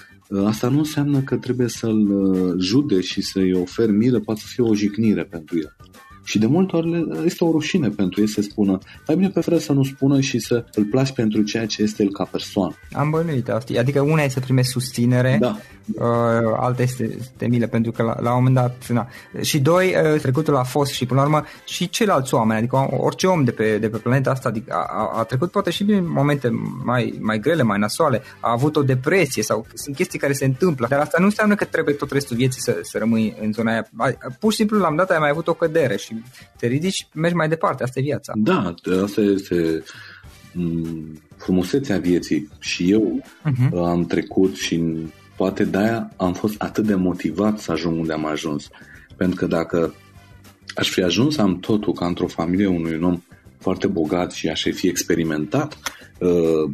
asta 0.44 0.68
nu 0.68 0.78
înseamnă 0.78 1.20
că 1.20 1.36
trebuie 1.36 1.68
să-l 1.68 2.56
jude 2.58 3.00
și 3.00 3.20
să-i 3.20 3.52
oferi 3.52 3.92
milă, 3.92 4.20
poate 4.20 4.40
să 4.40 4.46
fie 4.48 4.64
o 4.64 4.74
jignire 4.74 5.24
pentru 5.24 5.58
el. 5.58 5.76
Și 6.24 6.38
de 6.38 6.46
multe 6.46 6.76
ori 6.76 7.06
este 7.24 7.44
o 7.44 7.50
rușine 7.50 7.88
pentru 7.88 8.20
ei 8.20 8.28
să 8.28 8.40
spună, 8.42 8.78
mai 9.06 9.16
bine 9.16 9.28
preferă 9.28 9.58
să 9.58 9.72
nu 9.72 9.82
spună 9.82 10.20
și 10.20 10.38
să 10.38 10.64
îl 10.74 10.84
placi 10.84 11.12
pentru 11.12 11.42
ceea 11.42 11.66
ce 11.66 11.82
este 11.82 12.02
el 12.02 12.10
ca 12.10 12.24
persoană. 12.24 12.74
Am 12.92 13.10
bănuit 13.10 13.48
asta. 13.48 13.78
Adică 13.78 14.00
una 14.00 14.22
e 14.22 14.28
să 14.28 14.40
primești 14.40 14.70
susținere, 14.70 15.36
da. 15.40 15.56
uh, 15.94 16.56
alta 16.56 16.82
este, 16.82 17.16
este 17.18 17.46
milă, 17.46 17.66
pentru 17.66 17.92
că 17.92 18.02
la, 18.02 18.16
la 18.20 18.30
un 18.30 18.36
moment 18.36 18.54
dat, 18.54 18.88
na. 18.88 19.08
și 19.40 19.60
doi, 19.60 19.94
uh, 20.14 20.20
trecutul 20.20 20.56
a 20.56 20.62
fost 20.62 20.92
și 20.92 21.06
până 21.06 21.20
la 21.20 21.26
urmă 21.26 21.44
și 21.64 21.88
ceilalți 21.88 22.34
oameni, 22.34 22.58
adică 22.58 22.86
orice 22.90 23.26
om 23.26 23.44
de 23.44 23.50
pe, 23.50 23.78
de 23.78 23.88
pe 23.88 23.98
planeta 23.98 24.30
asta 24.30 24.48
adică 24.48 24.72
a, 24.72 25.18
a 25.18 25.22
trecut 25.22 25.50
poate 25.50 25.70
și 25.70 25.84
prin 25.84 26.10
momente 26.10 26.48
mai, 26.84 27.18
mai 27.20 27.38
grele, 27.38 27.62
mai 27.62 27.78
nasoale, 27.78 28.22
a 28.40 28.50
avut 28.50 28.76
o 28.76 28.82
depresie 28.82 29.42
sau 29.42 29.66
sunt 29.74 29.96
chestii 29.96 30.18
care 30.18 30.32
se 30.32 30.44
întâmplă, 30.44 30.86
dar 30.90 31.00
asta 31.00 31.16
nu 31.18 31.24
înseamnă 31.24 31.54
că 31.54 31.64
trebuie 31.64 31.94
tot 31.94 32.10
restul 32.10 32.36
vieții 32.36 32.60
să, 32.60 32.78
să 32.82 32.98
rămâi 32.98 33.36
în 33.40 33.52
zona 33.52 33.72
aia. 33.72 33.88
Pur 34.40 34.50
și 34.50 34.56
simplu 34.56 34.78
la 34.78 34.88
un 34.88 34.96
dat 34.96 35.10
ai 35.10 35.18
mai 35.18 35.30
avut 35.30 35.48
o 35.48 35.54
cădere 35.54 35.96
și 35.96 36.13
te 36.56 36.66
ridici 36.66 36.94
și 36.94 37.06
mergi 37.14 37.36
mai 37.36 37.48
departe. 37.48 37.82
Asta 37.82 37.98
e 37.98 38.02
viața. 38.02 38.32
Da, 38.36 38.74
asta 39.02 39.20
este 39.20 39.82
m- 39.82 40.52
mm, 40.52 41.22
frumusețea 41.36 41.98
vieții 41.98 42.48
și 42.58 42.90
eu 42.90 43.22
uh-huh. 43.22 43.70
am 43.84 44.06
trecut 44.06 44.56
și 44.56 44.82
poate 45.36 45.64
de-aia 45.64 46.12
am 46.16 46.32
fost 46.32 46.62
atât 46.62 46.84
de 46.86 46.94
motivat 46.94 47.58
să 47.58 47.72
ajung 47.72 47.98
unde 47.98 48.12
am 48.12 48.26
ajuns. 48.26 48.68
Pentru 49.16 49.36
că 49.36 49.46
dacă 49.46 49.94
aș 50.74 50.88
fi 50.88 51.02
ajuns 51.02 51.38
am 51.38 51.58
totul 51.58 51.92
ca 51.92 52.06
într-o 52.06 52.26
familie 52.26 52.66
unui 52.66 52.98
om 53.02 53.22
foarte 53.58 53.86
bogat 53.86 54.32
și 54.32 54.48
aș 54.48 54.62
fi 54.62 54.88
experimentat 54.88 55.78
uh, 56.18 56.70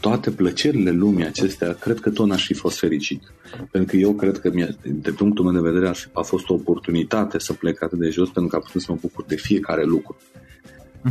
toate 0.00 0.30
plăcerile 0.30 0.90
lumii 0.90 1.26
acestea, 1.26 1.72
cred 1.72 2.00
că 2.00 2.10
tot 2.10 2.26
n-aș 2.26 2.46
fi 2.46 2.54
fost 2.54 2.78
fericit. 2.78 3.22
Pentru 3.70 3.90
că 3.90 3.96
eu 3.96 4.12
cred 4.12 4.38
că, 4.38 4.50
de 4.82 5.10
punctul 5.10 5.44
meu 5.44 5.62
de 5.62 5.68
vedere, 5.70 5.92
a 6.12 6.22
fost 6.22 6.48
o 6.48 6.54
oportunitate 6.54 7.38
să 7.38 7.52
plec 7.52 7.82
atât 7.82 7.98
de 7.98 8.08
jos 8.08 8.28
pentru 8.28 8.50
că 8.50 8.56
am 8.56 8.62
putut 8.62 8.80
să 8.80 8.92
mă 8.92 8.98
bucur 9.00 9.24
de 9.24 9.36
fiecare 9.36 9.84
lucru. 9.84 10.16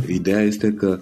Ideea 0.06 0.40
este 0.40 0.72
că, 0.72 1.00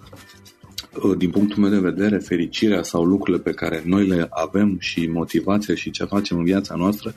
uh, 1.02 1.16
din 1.16 1.30
punctul 1.30 1.62
meu 1.62 1.70
de 1.70 1.90
vedere, 1.90 2.18
fericirea 2.18 2.82
sau 2.82 3.04
lucrurile 3.04 3.42
pe 3.42 3.52
care 3.52 3.82
noi 3.84 4.06
le 4.06 4.26
avem 4.30 4.76
și 4.80 5.06
motivația 5.06 5.74
și 5.74 5.90
ce 5.90 6.04
facem 6.04 6.38
în 6.38 6.44
viața 6.44 6.74
noastră 6.74 7.14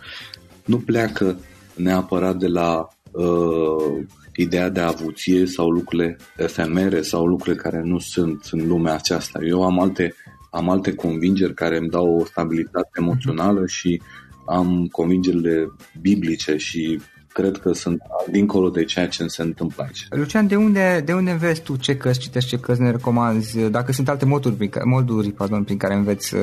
nu 0.66 0.78
pleacă 0.78 1.40
neapărat 1.76 2.36
de 2.36 2.48
la 2.48 2.88
uh, 3.12 4.06
ideea 4.36 4.70
de 4.70 4.80
avuție 4.80 5.46
sau 5.46 5.70
lucrurile 5.70 6.18
efemere 6.38 7.02
sau 7.02 7.26
lucrurile 7.26 7.62
care 7.62 7.82
nu 7.84 8.00
sunt 8.00 8.48
în 8.52 8.68
lumea 8.68 8.94
aceasta. 8.94 9.40
Eu 9.44 9.64
am 9.64 9.80
alte, 9.80 10.16
am 10.50 10.70
alte 10.70 10.94
convingeri 10.94 11.54
care 11.54 11.78
îmi 11.78 11.90
dau 11.90 12.18
o 12.20 12.26
stabilitate 12.26 12.90
emoțională 13.00 13.66
și 13.68 14.02
am 14.46 14.88
convingerile 14.92 15.72
biblice 16.02 16.58
și 16.58 17.00
cred 17.34 17.58
că 17.58 17.74
sunt 17.74 18.02
dincolo 18.32 18.70
de 18.70 18.84
ceea 18.84 19.08
ce 19.08 19.28
se 19.28 19.42
întâmplă 19.42 19.84
aici. 19.84 20.08
Lucian, 20.10 20.48
de 20.48 20.56
unde, 20.56 21.02
de 21.06 21.14
unde 21.14 21.32
înveți 21.32 21.62
tu 21.62 21.76
ce 21.76 21.98
cărți 21.98 22.20
citești, 22.20 22.50
ce 22.50 22.60
cărți 22.60 22.82
ne 22.82 22.92
recomanzi? 22.92 23.60
Dacă 23.60 23.92
sunt 23.92 24.10
alte 24.10 24.26
moduri, 24.26 24.70
moduri 24.84 25.32
pardon, 25.32 25.64
prin 25.64 25.78
care 25.78 25.94
înveți, 25.94 26.36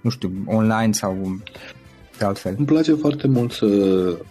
nu 0.00 0.10
știu, 0.10 0.32
online 0.46 0.92
sau 0.92 1.38
de 2.18 2.24
altfel? 2.24 2.54
Îmi 2.56 2.66
place 2.66 2.94
foarte 2.94 3.28
mult 3.28 3.52
să 3.52 3.66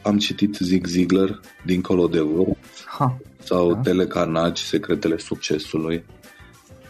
am 0.01 0.17
citit 0.17 0.55
Zig 0.55 0.85
Ziglar, 0.85 1.39
Dincolo 1.65 2.07
de 2.07 2.19
Vârf, 2.19 2.57
ha. 2.85 3.17
sau 3.43 3.73
da. 3.73 3.79
Telecarnage, 3.79 4.63
Secretele 4.63 5.17
Succesului. 5.17 6.03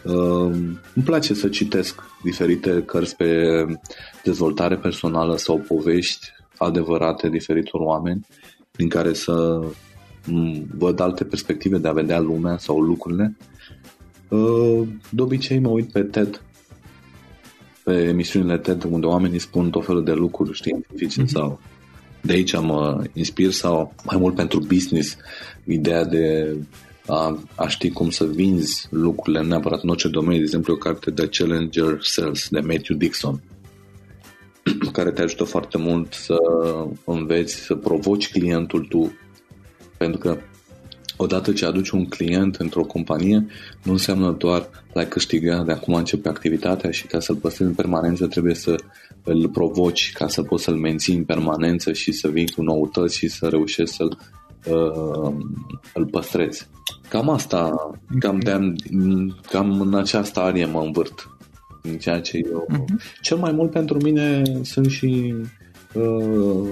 Uh, 0.03 0.51
îmi 0.95 1.05
place 1.05 1.33
să 1.33 1.49
citesc 1.49 2.01
diferite 2.23 2.83
cărți 2.85 3.15
pe 3.15 3.65
dezvoltare 4.23 4.75
personală 4.75 5.37
sau 5.37 5.57
povești 5.57 6.27
adevărate 6.57 7.29
diferitor 7.29 7.81
oameni 7.81 8.25
din 8.71 8.89
care 8.89 9.13
să 9.13 9.61
văd 10.77 10.99
alte 10.99 11.23
perspective 11.23 11.77
de 11.77 11.87
a 11.87 11.91
vedea 11.91 12.19
lumea 12.19 12.57
sau 12.57 12.79
lucrurile. 12.79 13.37
Uh, 14.27 14.87
de 15.09 15.21
obicei 15.21 15.59
mă 15.59 15.69
uit 15.69 15.91
pe 15.91 16.01
TED 16.01 16.41
pe 17.83 17.93
emisiunile 17.93 18.57
TED 18.57 18.83
unde 18.83 19.05
oamenii 19.05 19.39
spun 19.39 19.69
tot 19.69 19.85
felul 19.85 20.03
de 20.03 20.13
lucruri 20.13 20.53
științifice 20.53 21.21
mm-hmm. 21.21 21.27
sau 21.27 21.59
de 22.21 22.33
aici 22.33 22.59
mă 22.59 23.03
inspir 23.13 23.51
sau 23.51 23.93
mai 24.03 24.17
mult 24.17 24.35
pentru 24.35 24.59
business 24.59 25.17
ideea 25.65 26.05
de 26.05 26.55
a, 27.07 27.39
a 27.55 27.67
ști 27.67 27.89
cum 27.89 28.09
să 28.09 28.25
vinzi 28.25 28.87
lucrurile 28.89 29.43
neapărat 29.43 29.83
în 29.83 29.89
orice 29.89 30.07
domeniu, 30.07 30.37
de 30.37 30.43
exemplu 30.43 30.73
o 30.73 30.77
carte 30.77 31.11
de 31.11 31.27
Challenger 31.27 31.97
Sales 32.01 32.47
de 32.49 32.59
Matthew 32.59 32.97
Dixon 32.97 33.41
care 34.91 35.11
te 35.11 35.21
ajută 35.21 35.43
foarte 35.43 35.77
mult 35.77 36.13
să 36.13 36.37
înveți 37.05 37.55
să 37.55 37.75
provoci 37.75 38.31
clientul 38.31 38.85
tu. 38.89 39.13
Pentru 39.97 40.19
că 40.19 40.37
odată 41.17 41.53
ce 41.53 41.65
aduci 41.65 41.89
un 41.89 42.05
client 42.05 42.55
într-o 42.55 42.83
companie, 42.83 43.45
nu 43.83 43.91
înseamnă 43.91 44.31
doar 44.31 44.69
l-ai 44.93 45.07
câștigat, 45.07 45.65
de 45.65 45.71
acum 45.71 45.93
începe 45.93 46.29
activitatea 46.29 46.91
și 46.91 47.07
ca 47.07 47.19
să-l 47.19 47.35
păstrezi 47.35 47.69
în 47.69 47.75
permanență 47.75 48.27
trebuie 48.27 48.53
să 48.53 48.75
îl 49.23 49.49
provoci 49.49 50.11
ca 50.13 50.27
să 50.27 50.43
poți 50.43 50.63
să-l 50.63 50.75
menții 50.75 51.15
în 51.15 51.23
permanență 51.23 51.93
și 51.93 52.11
să 52.11 52.27
vii 52.27 52.51
cu 52.51 52.61
noutăți 52.61 53.17
și 53.17 53.27
să 53.27 53.47
reușești 53.47 53.95
să-l 53.95 54.17
uh, 54.65 55.33
îl 55.93 56.05
păstrezi. 56.11 56.67
Cam 57.09 57.29
asta, 57.29 57.91
cam, 58.19 58.39
de 58.39 58.73
cam 59.49 59.81
în 59.81 59.93
această 59.93 60.39
arie 60.39 60.65
mă 60.65 60.81
învârt. 60.81 61.27
În 61.81 61.97
ceea 61.97 62.21
ce 62.21 62.41
eu... 62.51 62.65
Uh-huh. 62.69 63.19
Cel 63.21 63.37
mai 63.37 63.51
mult 63.51 63.71
pentru 63.71 63.97
mine 64.01 64.41
sunt 64.61 64.89
și 64.89 65.35
uh, 65.93 66.69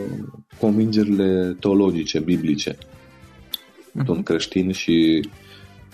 convingerile 0.60 1.58
teologice, 1.60 2.20
biblice 2.20 2.74
uh-huh. 2.74 4.06
sunt 4.06 4.26
creștin 4.26 4.72
și 4.72 5.30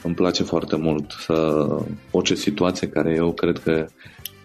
îmi 0.04 0.16
place 0.16 0.44
foarte 0.44 0.76
mult 0.76 1.12
să 1.12 1.68
orice 2.12 2.36
situație 2.36 2.88
care 2.88 3.14
eu 3.16 3.34
cred 3.34 3.58
că 3.58 3.88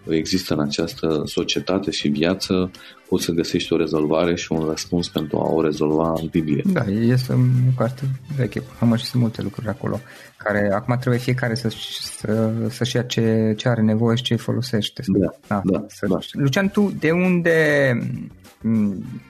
există 0.07 0.53
în 0.53 0.59
această 0.59 1.21
societate 1.25 1.91
și 1.91 2.07
viață, 2.07 2.71
poți 3.09 3.23
să 3.23 3.31
găsești 3.31 3.73
o 3.73 3.77
rezolvare 3.77 4.35
și 4.35 4.51
un 4.51 4.65
răspuns 4.69 5.09
pentru 5.09 5.37
a 5.37 5.49
o 5.51 5.61
rezolva 5.61 6.13
în 6.21 6.27
Biblie. 6.31 6.61
Da, 6.65 6.83
este 6.85 7.33
o 7.33 7.37
carte 7.77 8.01
veche, 8.37 8.61
am 8.79 8.95
și 8.95 9.05
sunt 9.05 9.21
multe 9.21 9.41
lucruri 9.41 9.67
acolo, 9.67 9.99
care 10.37 10.71
acum 10.73 10.97
trebuie 10.99 11.21
fiecare 11.21 11.55
să, 11.55 11.69
să, 12.01 12.51
să-și 12.69 12.95
ia 12.95 13.03
ce, 13.03 13.53
ce 13.57 13.69
are 13.69 13.81
nevoie 13.81 14.15
și 14.15 14.23
ce 14.23 14.35
folosește. 14.35 15.03
Da, 15.07 15.35
da, 15.47 15.61
da, 15.63 15.85
să, 15.87 16.07
da. 16.07 16.17
Lucian, 16.31 16.69
tu 16.69 16.93
de 16.99 17.11
unde 17.11 17.97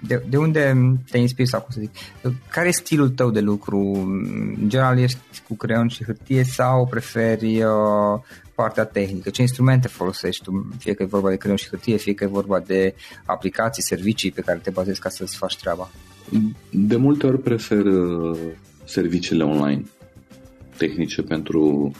de, 0.07 0.23
de 0.29 0.37
unde 0.37 0.73
te 1.11 1.17
inspiri 1.17 1.47
sau 1.49 1.61
cum 1.61 1.69
să 1.71 1.79
zic, 1.79 1.91
care 2.49 2.67
e 2.67 2.71
stilul 2.71 3.09
tău 3.09 3.31
de 3.31 3.39
lucru? 3.39 3.77
În 4.59 4.69
general 4.69 4.99
ești 4.99 5.19
cu 5.47 5.55
creion 5.55 5.87
și 5.87 6.03
hârtie 6.03 6.43
sau 6.43 6.87
preferi 6.87 7.63
uh, 7.63 8.21
partea 8.55 8.85
tehnică? 8.85 9.29
Ce 9.29 9.41
instrumente 9.41 9.87
folosești 9.87 10.43
tu? 10.43 10.69
Fie 10.77 10.93
că 10.93 11.03
e 11.03 11.05
vorba 11.05 11.29
de 11.29 11.37
creion 11.37 11.57
și 11.57 11.69
hârtie, 11.69 11.97
fie 11.97 12.13
că 12.13 12.23
e 12.23 12.27
vorba 12.27 12.59
de 12.59 12.95
aplicații, 13.25 13.83
servicii 13.83 14.31
pe 14.31 14.41
care 14.41 14.59
te 14.63 14.69
bazezi 14.69 14.99
ca 14.99 15.09
să-ți 15.09 15.37
faci 15.37 15.57
treaba? 15.57 15.89
De 16.69 16.95
multe 16.95 17.25
ori 17.27 17.39
prefer 17.39 17.85
uh, 17.85 18.37
serviciile 18.85 19.43
online 19.43 19.83
tehnice 20.77 21.21
pentru 21.21 21.91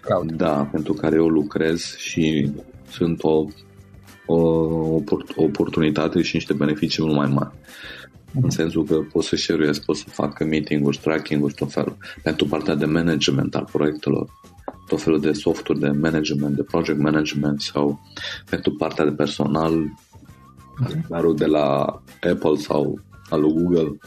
Cloud. 0.00 0.32
Da, 0.32 0.68
pentru 0.72 0.92
care 0.92 1.16
eu 1.16 1.26
lucrez 1.26 1.96
și 1.96 2.52
sunt 2.90 3.22
o 3.22 3.46
o 4.26 5.00
oportunitate 5.36 6.22
și 6.22 6.34
niște 6.34 6.52
beneficii 6.52 7.02
mult 7.02 7.16
mai 7.16 7.28
mari. 7.28 7.54
În 8.34 8.42
mhm. 8.42 8.50
sensul 8.50 8.84
că 8.84 8.94
pot 9.12 9.24
să 9.24 9.36
share 9.36 9.70
pot 9.86 9.96
să 9.96 10.04
facă 10.08 10.44
meeting-uri, 10.44 10.98
tracking-uri, 11.02 11.54
tot 11.54 11.72
felul. 11.72 11.96
Pentru 12.22 12.46
partea 12.46 12.74
de 12.74 12.84
management 12.84 13.54
al 13.54 13.68
proiectelor, 13.72 14.28
tot 14.86 15.02
felul 15.02 15.20
de 15.20 15.32
software 15.32 15.80
de 15.80 15.88
management, 15.88 16.56
de 16.56 16.62
project 16.62 16.98
management 16.98 17.60
sau 17.60 18.00
pentru 18.50 18.72
partea 18.72 19.04
de 19.04 19.10
personal, 19.10 19.74
calendarul 20.84 21.32
mhm. 21.32 21.38
de 21.38 21.46
la 21.46 21.84
Apple 22.30 22.56
sau 22.56 23.00
al 23.30 23.40
Google. 23.40 23.98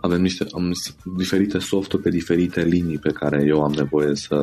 Avem 0.00 0.22
niște 0.22 0.46
am 0.54 0.72
diferite 1.16 1.58
software 1.58 2.02
pe 2.02 2.10
diferite 2.10 2.62
linii 2.62 2.98
pe 2.98 3.12
care 3.12 3.44
eu 3.46 3.62
am 3.62 3.72
nevoie 3.72 4.14
să 4.14 4.34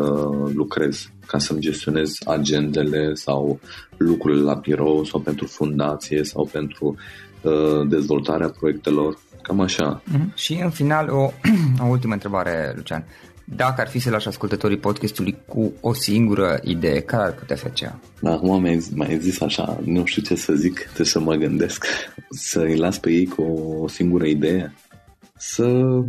lucrez 0.54 1.10
ca 1.28 1.38
să-mi 1.38 1.60
gestionez 1.60 2.12
agendele 2.26 3.14
sau 3.14 3.60
lucrurile 3.98 4.42
la 4.42 4.54
birou 4.54 5.04
sau 5.04 5.20
pentru 5.20 5.46
fundație 5.46 6.24
sau 6.24 6.50
pentru 6.52 6.96
uh, 7.42 7.88
dezvoltarea 7.88 8.50
proiectelor. 8.50 9.18
Cam 9.42 9.60
așa. 9.60 10.02
Mm-hmm. 10.02 10.34
Și 10.34 10.60
în 10.64 10.70
final 10.70 11.10
o, 11.10 11.32
o 11.84 11.86
ultimă 11.86 12.14
întrebare, 12.14 12.74
Lucian. 12.76 13.06
Dacă 13.48 13.82
ar 13.82 13.88
fi 13.88 14.00
să 14.00 14.10
lași 14.10 14.28
ascultătorii 14.28 14.78
podcastului 14.78 15.38
cu 15.46 15.74
o 15.82 15.94
singură 15.94 16.60
idee, 16.64 17.00
care 17.00 17.24
ar 17.24 17.34
putea 17.34 17.56
fi 17.56 17.66
aceea? 17.66 18.00
Acum 18.24 18.62
mai, 18.62 18.86
mai 18.96 19.18
zis 19.22 19.42
așa, 19.42 19.80
nu 19.84 20.06
știu 20.06 20.22
ce 20.22 20.36
să 20.36 20.54
zic, 20.54 20.80
trebuie 20.80 21.06
să 21.06 21.20
mă 21.20 21.34
gândesc. 21.34 21.86
Să-i 22.30 22.78
las 22.78 22.98
pe 23.00 23.12
ei 23.12 23.26
cu 23.26 23.42
o 23.82 23.88
singură 23.88 24.26
idee. 24.26 24.74
Să, 25.38 26.02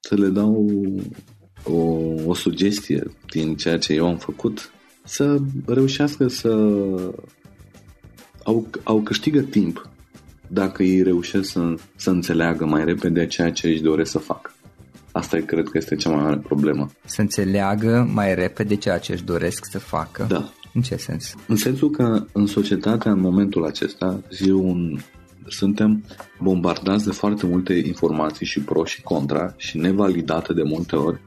să 0.00 0.14
le 0.14 0.28
dau 0.28 0.66
o, 1.64 1.76
o 2.26 2.34
sugestie 2.34 3.10
din 3.30 3.56
ceea 3.56 3.78
ce 3.78 3.92
eu 3.92 4.08
am 4.08 4.16
făcut, 4.16 4.70
să 5.04 5.38
reușească 5.66 6.28
să 6.28 6.50
au, 8.42 8.66
au 8.82 9.00
câștigă 9.02 9.40
timp 9.40 9.90
dacă 10.48 10.82
ei 10.82 11.02
reușesc 11.02 11.50
să, 11.50 11.74
să 11.96 12.10
înțeleagă 12.10 12.64
mai 12.64 12.84
repede 12.84 13.26
ceea 13.26 13.52
ce 13.52 13.68
își 13.68 13.82
doresc 13.82 14.10
să 14.10 14.18
facă. 14.18 14.50
Asta 15.12 15.38
cred 15.38 15.68
că 15.68 15.78
este 15.78 15.96
cea 15.96 16.10
mai 16.10 16.22
mare 16.22 16.36
problemă. 16.36 16.90
Să 17.04 17.20
înțeleagă 17.20 18.10
mai 18.12 18.34
repede 18.34 18.76
ceea 18.76 18.98
ce 18.98 19.12
își 19.12 19.24
doresc 19.24 19.64
să 19.70 19.78
facă? 19.78 20.26
Da. 20.28 20.52
În 20.74 20.82
ce 20.82 20.96
sens? 20.96 21.34
În 21.46 21.56
sensul 21.56 21.90
că 21.90 22.26
în 22.32 22.46
societatea, 22.46 23.10
în 23.10 23.20
momentul 23.20 23.64
acesta, 23.64 24.20
zi 24.30 24.50
un, 24.50 24.98
suntem 25.48 26.04
bombardați 26.40 27.04
de 27.04 27.10
foarte 27.10 27.46
multe 27.46 27.72
informații 27.74 28.46
și 28.46 28.60
pro 28.60 28.84
și 28.84 29.02
contra 29.02 29.54
și 29.56 29.78
nevalidate 29.78 30.52
de 30.52 30.62
multe 30.62 30.96
ori 30.96 31.20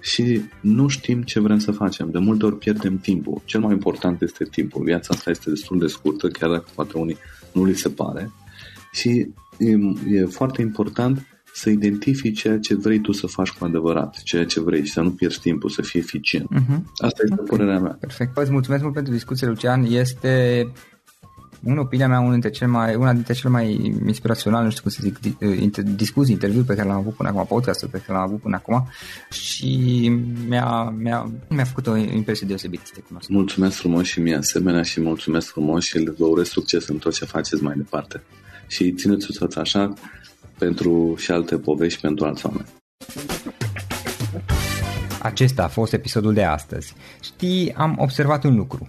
și 0.00 0.40
nu 0.60 0.88
știm 0.88 1.22
ce 1.22 1.40
vrem 1.40 1.58
să 1.58 1.72
facem. 1.72 2.10
De 2.10 2.18
multe 2.18 2.44
ori 2.46 2.58
pierdem 2.58 2.98
timpul. 2.98 3.42
Cel 3.44 3.60
mai 3.60 3.72
important 3.72 4.22
este 4.22 4.44
timpul. 4.44 4.84
Viața 4.84 5.14
asta 5.14 5.30
este 5.30 5.50
destul 5.50 5.78
de 5.78 5.86
scurtă, 5.86 6.28
chiar 6.28 6.50
dacă 6.50 6.64
poate 6.74 6.98
unii 6.98 7.16
nu 7.52 7.64
li 7.64 7.74
se 7.74 7.88
pare. 7.88 8.30
Și 8.92 9.28
e, 9.58 9.70
e 10.16 10.24
foarte 10.24 10.62
important 10.62 11.26
să 11.54 11.70
identifici 11.70 12.40
ceea 12.40 12.58
ce 12.58 12.74
vrei 12.74 13.00
tu 13.00 13.12
să 13.12 13.26
faci 13.26 13.50
cu 13.50 13.64
adevărat, 13.64 14.22
ceea 14.22 14.44
ce 14.44 14.60
vrei 14.60 14.84
și 14.84 14.92
să 14.92 15.00
nu 15.00 15.10
pierzi 15.10 15.40
timpul, 15.40 15.70
să 15.70 15.82
fii 15.82 16.00
eficient. 16.00 16.48
Uh-huh. 16.54 16.82
Asta 16.96 17.22
este 17.22 17.34
okay. 17.38 17.46
părerea 17.48 17.78
mea. 17.78 17.96
Perfect. 18.00 18.36
Îți 18.36 18.50
mulțumesc 18.50 18.82
mult 18.82 18.94
pentru 18.94 19.12
discuție, 19.12 19.46
Lucian. 19.46 19.84
Este 19.84 20.64
în 21.64 21.78
opinia 21.78 22.08
mea, 22.08 22.20
una 22.20 22.30
dintre 22.30 22.50
cele 22.50 22.70
mai, 22.70 22.94
una 22.94 23.12
dintre 23.12 23.32
cele 23.34 23.52
mai 23.52 23.94
inspiraționale, 24.06 24.64
nu 24.64 24.70
știu 24.70 24.82
cum 24.82 24.90
să 24.90 25.00
zic, 25.02 25.18
discuții, 25.84 26.32
interviu 26.32 26.62
pe 26.62 26.74
care 26.74 26.88
l-am 26.88 26.96
avut 26.96 27.14
până 27.14 27.28
acum, 27.28 27.46
podcast 27.46 27.86
pe 27.86 27.98
care 27.98 28.12
l-am 28.12 28.22
avut 28.22 28.40
până 28.40 28.56
acum 28.56 28.88
și 29.30 30.08
mi-a, 30.48 30.94
mi-a, 30.98 31.30
mi-a 31.48 31.64
făcut 31.64 31.86
o 31.86 31.96
impresie 31.96 32.46
deosebită 32.46 32.82
să 32.84 32.92
te 32.94 33.00
cunosc. 33.00 33.28
Mulțumesc 33.28 33.76
frumos 33.76 34.06
și 34.06 34.20
mie 34.20 34.36
asemenea 34.36 34.82
și 34.82 35.00
mulțumesc 35.00 35.48
frumos 35.48 35.84
și 35.84 36.12
vă 36.18 36.24
urez 36.24 36.48
succes 36.48 36.88
în 36.88 36.96
tot 36.98 37.14
ce 37.14 37.24
faceți 37.24 37.62
mai 37.62 37.74
departe. 37.76 38.22
Și 38.66 38.92
țineți-o 38.92 39.46
tot 39.46 39.56
așa 39.56 39.92
pentru 40.58 41.14
și 41.18 41.30
alte 41.30 41.56
povești 41.56 42.00
pentru 42.00 42.24
alți 42.24 42.46
oameni. 42.46 42.66
Acesta 45.22 45.64
a 45.64 45.68
fost 45.68 45.92
episodul 45.92 46.32
de 46.34 46.44
astăzi. 46.44 46.94
Știi, 47.22 47.72
am 47.72 47.96
observat 47.98 48.44
un 48.44 48.56
lucru. 48.56 48.88